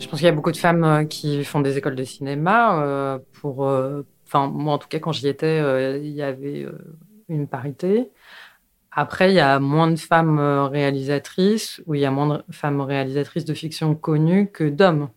Je 0.00 0.08
pense 0.08 0.18
qu'il 0.18 0.26
y 0.26 0.28
a 0.28 0.32
beaucoup 0.32 0.50
de 0.50 0.56
femmes 0.56 0.82
euh, 0.82 1.04
qui 1.04 1.44
font 1.44 1.60
des 1.60 1.76
écoles 1.78 1.94
de 1.94 2.04
cinéma. 2.04 2.82
Euh, 2.82 3.18
pour, 3.40 3.68
euh, 3.68 4.02
enfin, 4.26 4.48
moi, 4.48 4.74
en 4.74 4.78
tout 4.78 4.88
cas, 4.88 4.98
quand 4.98 5.12
j'y 5.12 5.28
étais, 5.28 5.58
il 6.00 6.10
y 6.10 6.22
avait 6.22 6.66
une 7.28 7.46
parité. 7.46 8.10
Après, 8.90 9.30
il 9.30 9.34
y 9.34 9.40
a 9.40 9.60
moins 9.60 9.90
de 9.90 9.96
femmes 9.96 10.40
réalisatrices, 10.40 11.82
ou 11.86 11.94
il 11.94 12.00
y 12.00 12.06
a 12.06 12.10
moins 12.10 12.38
de 12.38 12.52
femmes 12.52 12.80
réalisatrices 12.80 13.44
de 13.44 13.54
fiction 13.54 13.94
connues 13.94 14.50
que 14.50 14.64
d'hommes. 14.64 15.10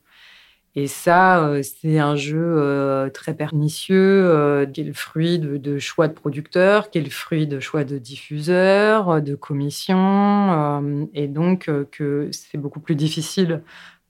Et 0.76 0.88
ça, 0.88 1.52
c'est 1.62 2.00
un 2.00 2.16
jeu 2.16 3.10
très 3.14 3.36
pernicieux, 3.36 4.68
qui 4.74 4.82
est 4.82 4.86
le 4.86 4.94
fruit 4.94 5.38
de, 5.38 5.78
choix 5.78 6.08
de 6.08 6.14
producteurs, 6.14 6.90
qui 6.90 6.98
est 6.98 7.02
le 7.02 7.12
fruit 7.12 7.46
de 7.46 7.60
choix 7.60 7.84
de 7.84 8.00
diffuseurs, 8.00 9.22
de 9.22 9.36
commissions, 9.36 11.08
et 11.14 11.28
donc 11.28 11.70
que 11.92 12.30
c'est 12.32 12.58
beaucoup 12.58 12.80
plus 12.80 12.96
difficile 12.96 13.62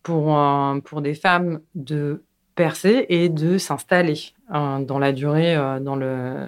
pour, 0.03 0.39
pour 0.85 1.01
des 1.01 1.15
femmes 1.15 1.59
de 1.75 2.23
percer 2.55 3.05
et 3.09 3.29
de 3.29 3.57
s'installer 3.57 4.33
euh, 4.53 4.79
dans 4.79 4.99
la 4.99 5.11
durée 5.11 5.55
euh, 5.55 5.79
dans 5.79 5.95
le, 5.95 6.47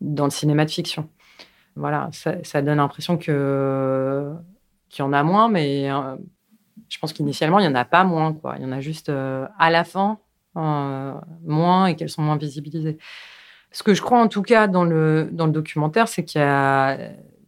dans 0.00 0.24
le 0.24 0.30
cinéma 0.30 0.64
de 0.64 0.70
fiction. 0.70 1.08
Voilà, 1.76 2.10
ça, 2.12 2.62
donne 2.62 2.78
l'impression 2.78 3.16
que 3.16 4.32
qu'il 4.88 5.04
y 5.04 5.06
en 5.06 5.12
a 5.12 5.22
moins, 5.22 5.48
mais 5.48 5.90
euh, 5.90 6.16
je 6.88 6.98
pense 6.98 7.12
qu'initialement, 7.12 7.58
il 7.58 7.62
n'y 7.62 7.68
en 7.68 7.74
a 7.74 7.84
pas 7.84 8.04
moins. 8.04 8.36
Il 8.56 8.62
y 8.62 8.64
en 8.64 8.72
a 8.72 8.80
juste 8.80 9.08
euh, 9.08 9.46
à 9.58 9.70
la 9.70 9.84
fin 9.84 10.18
euh, 10.56 11.14
moins 11.44 11.86
et 11.86 11.96
qu'elles 11.96 12.08
sont 12.08 12.22
moins 12.22 12.36
visibilisées. 12.36 12.98
Ce 13.70 13.82
que 13.82 13.94
je 13.94 14.00
crois 14.00 14.20
en 14.20 14.28
tout 14.28 14.42
cas 14.42 14.66
dans 14.66 14.84
le, 14.84 15.28
dans 15.30 15.46
le 15.46 15.52
documentaire, 15.52 16.08
c'est 16.08 16.24
qu'il 16.24 16.40
y 16.40 16.44
a 16.44 16.98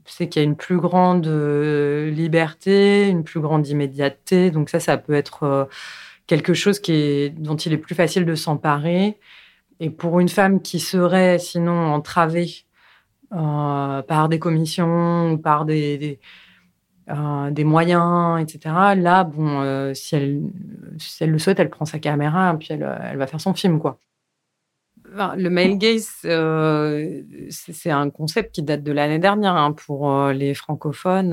c'est 0.04 0.28
qu'il 0.28 0.42
y 0.42 0.44
a 0.44 0.48
une 0.48 0.56
plus 0.56 0.78
grande 0.78 1.26
liberté, 1.26 3.08
une 3.08 3.22
plus 3.22 3.40
grande 3.40 3.66
immédiateté. 3.68 4.50
Donc 4.50 4.68
ça, 4.68 4.80
ça 4.80 4.98
peut 4.98 5.14
être 5.14 5.68
quelque 6.26 6.52
chose 6.52 6.80
qui 6.80 6.92
est, 6.92 7.30
dont 7.30 7.56
il 7.56 7.72
est 7.72 7.78
plus 7.78 7.94
facile 7.94 8.24
de 8.24 8.34
s'emparer. 8.34 9.18
Et 9.78 9.88
pour 9.88 10.18
une 10.18 10.28
femme 10.28 10.62
qui 10.62 10.80
serait 10.80 11.38
sinon 11.38 11.92
entravée 11.92 12.64
par 13.30 14.28
des 14.28 14.40
commissions 14.40 15.32
ou 15.32 15.38
par 15.38 15.64
des 15.64 16.18
euh, 17.10 17.50
des 17.50 17.64
moyens, 17.64 18.40
etc. 18.40 18.74
Là, 18.96 19.24
bon, 19.24 19.62
euh, 19.62 19.94
si, 19.94 20.14
elle, 20.14 20.50
le 21.20 21.38
souhaite, 21.38 21.58
elle 21.58 21.70
prend 21.70 21.84
sa 21.84 21.98
caméra 21.98 22.52
et 22.52 22.56
puis 22.56 22.68
elle, 22.70 22.88
elle 23.02 23.16
va 23.16 23.26
faire 23.26 23.40
son 23.40 23.52
film, 23.52 23.80
quoi. 23.80 23.98
le 25.36 25.48
male 25.48 25.76
gaze, 25.76 26.20
euh, 26.24 27.22
c'est 27.48 27.90
un 27.90 28.10
concept 28.10 28.54
qui 28.54 28.62
date 28.62 28.84
de 28.84 28.92
l'année 28.92 29.18
dernière 29.18 29.56
hein, 29.56 29.72
pour 29.72 30.28
les 30.28 30.54
francophones. 30.54 31.32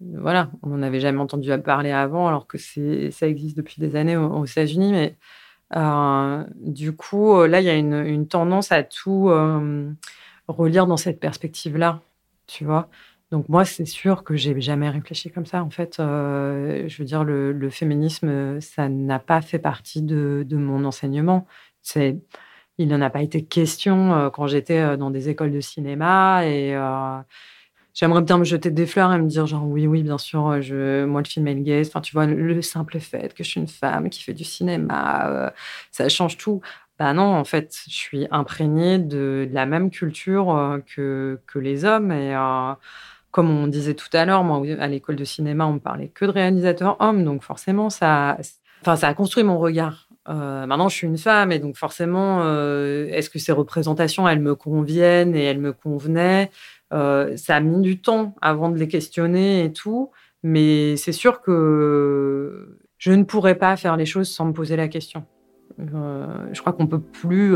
voilà, 0.00 0.50
on 0.62 0.68
n'en 0.68 0.82
avait 0.82 1.00
jamais 1.00 1.20
entendu 1.20 1.50
parler 1.58 1.90
avant, 1.90 2.26
alors 2.26 2.46
que 2.46 2.56
ça 2.58 3.26
existe 3.28 3.56
depuis 3.56 3.80
des 3.80 3.96
années 3.96 4.16
aux, 4.16 4.46
États-Unis. 4.46 4.92
Mais 4.92 5.16
du 6.54 6.92
coup, 6.96 7.44
là, 7.44 7.60
il 7.60 7.66
y 7.66 7.70
a 7.70 7.76
une, 7.76 8.06
une 8.06 8.28
tendance 8.28 8.72
à 8.72 8.82
tout 8.82 9.30
relire 10.48 10.86
dans 10.86 10.96
cette 10.96 11.20
perspective-là, 11.20 12.00
tu 12.46 12.64
vois. 12.64 12.88
Donc 13.30 13.48
moi, 13.48 13.64
c'est 13.64 13.84
sûr 13.84 14.24
que 14.24 14.36
j'ai 14.36 14.60
jamais 14.60 14.88
réfléchi 14.90 15.30
comme 15.30 15.46
ça. 15.46 15.62
En 15.62 15.70
fait, 15.70 16.00
euh, 16.00 16.88
je 16.88 16.98
veux 16.98 17.04
dire, 17.04 17.22
le, 17.22 17.70
féminisme, 17.70 18.60
ça 18.60 18.88
n'a 18.88 19.20
pas 19.20 19.40
fait 19.40 19.60
partie 19.60 20.02
de, 20.02 20.44
mon 20.50 20.84
enseignement. 20.84 21.46
Il 22.78 22.88
n'en 22.88 23.00
a 23.00 23.10
pas 23.10 23.22
été 23.22 23.44
question 23.44 24.14
euh, 24.14 24.30
quand 24.30 24.46
j'étais 24.46 24.78
euh, 24.78 24.96
dans 24.96 25.10
des 25.10 25.28
écoles 25.28 25.52
de 25.52 25.60
cinéma 25.60 26.46
et 26.46 26.74
j'aimerais 27.94 28.22
bien 28.22 28.38
me 28.38 28.44
jeter 28.44 28.70
des 28.70 28.86
fleurs 28.86 29.12
et 29.12 29.18
me 29.18 29.28
dire 29.28 29.46
genre 29.46 29.66
oui, 29.66 29.86
oui, 29.86 30.02
bien 30.02 30.18
sûr, 30.18 30.40
moi 30.42 30.58
le 31.22 31.28
film 31.28 31.46
est 31.48 31.56
gaze. 31.56 31.88
Enfin, 31.88 32.00
tu 32.00 32.12
vois, 32.12 32.26
le 32.26 32.62
simple 32.62 32.98
fait 33.00 33.34
que 33.34 33.44
je 33.44 33.50
suis 33.50 33.60
une 33.60 33.68
femme 33.68 34.10
qui 34.10 34.22
fait 34.22 34.34
du 34.34 34.44
cinéma, 34.44 35.52
ça 35.92 36.08
change 36.08 36.36
tout. 36.36 36.60
Bah 36.98 37.14
non, 37.14 37.34
en 37.34 37.44
fait, 37.44 37.74
je 37.88 37.94
suis 37.94 38.26
imprégnée 38.30 38.98
de, 38.98 39.48
la 39.52 39.66
même 39.66 39.90
culture 39.90 40.80
que, 40.94 41.40
que 41.46 41.58
les 41.58 41.84
hommes 41.84 42.12
et 42.12 42.34
comme 43.30 43.50
on 43.50 43.66
disait 43.66 43.94
tout 43.94 44.08
à 44.12 44.24
l'heure, 44.24 44.42
moi, 44.44 44.62
à 44.78 44.88
l'école 44.88 45.16
de 45.16 45.24
cinéma, 45.24 45.66
on 45.66 45.74
me 45.74 45.78
parlait 45.78 46.08
que 46.08 46.24
de 46.24 46.30
réalisateurs 46.30 46.96
hommes, 47.00 47.24
donc 47.24 47.42
forcément, 47.42 47.90
ça, 47.90 48.36
enfin, 48.82 48.96
ça 48.96 49.08
a 49.08 49.14
construit 49.14 49.44
mon 49.44 49.58
regard. 49.58 50.08
Euh, 50.28 50.66
maintenant, 50.66 50.88
je 50.88 50.96
suis 50.96 51.06
une 51.06 51.18
femme, 51.18 51.52
et 51.52 51.58
donc 51.58 51.76
forcément, 51.76 52.40
euh, 52.42 53.08
est-ce 53.08 53.30
que 53.30 53.38
ces 53.38 53.52
représentations, 53.52 54.28
elles 54.28 54.40
me 54.40 54.54
conviennent 54.54 55.34
et 55.34 55.44
elles 55.44 55.60
me 55.60 55.72
convenaient? 55.72 56.50
Euh, 56.92 57.36
Ça 57.36 57.56
a 57.56 57.60
mis 57.60 57.80
du 57.80 58.00
temps 58.00 58.34
avant 58.42 58.68
de 58.68 58.76
les 58.76 58.88
questionner 58.88 59.64
et 59.64 59.72
tout, 59.72 60.10
mais 60.42 60.96
c'est 60.96 61.12
sûr 61.12 61.40
que 61.40 62.78
je 62.98 63.12
ne 63.12 63.22
pourrais 63.24 63.54
pas 63.54 63.76
faire 63.76 63.96
les 63.96 64.06
choses 64.06 64.28
sans 64.28 64.44
me 64.46 64.52
poser 64.52 64.76
la 64.76 64.88
question. 64.88 65.24
je 65.78 66.60
crois 66.60 66.72
qu'on 66.72 66.86
peut 66.86 67.00
plus, 67.00 67.54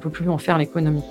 peut 0.00 0.10
plus 0.10 0.28
en 0.28 0.38
faire 0.38 0.58
l'économie. 0.58 1.02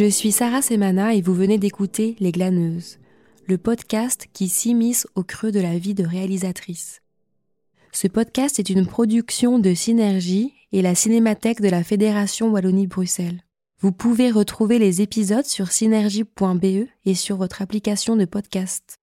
Je 0.00 0.08
suis 0.08 0.32
Sarah 0.32 0.62
Semana 0.62 1.12
et 1.12 1.20
vous 1.20 1.34
venez 1.34 1.58
d'écouter 1.58 2.16
Les 2.20 2.32
Glaneuses, 2.32 2.96
le 3.46 3.58
podcast 3.58 4.28
qui 4.32 4.48
s'immisce 4.48 5.06
au 5.14 5.24
creux 5.24 5.52
de 5.52 5.60
la 5.60 5.76
vie 5.76 5.92
de 5.92 6.06
réalisatrice. 6.06 7.02
Ce 7.92 8.08
podcast 8.08 8.58
est 8.58 8.70
une 8.70 8.86
production 8.86 9.58
de 9.58 9.74
Synergie 9.74 10.54
et 10.72 10.80
la 10.80 10.94
Cinémathèque 10.94 11.60
de 11.60 11.68
la 11.68 11.84
Fédération 11.84 12.48
Wallonie-Bruxelles. 12.50 13.42
Vous 13.80 13.92
pouvez 13.92 14.30
retrouver 14.30 14.78
les 14.78 15.02
épisodes 15.02 15.44
sur 15.44 15.70
synergie.be 15.70 16.88
et 17.04 17.14
sur 17.14 17.36
votre 17.36 17.60
application 17.60 18.16
de 18.16 18.24
podcast. 18.24 18.99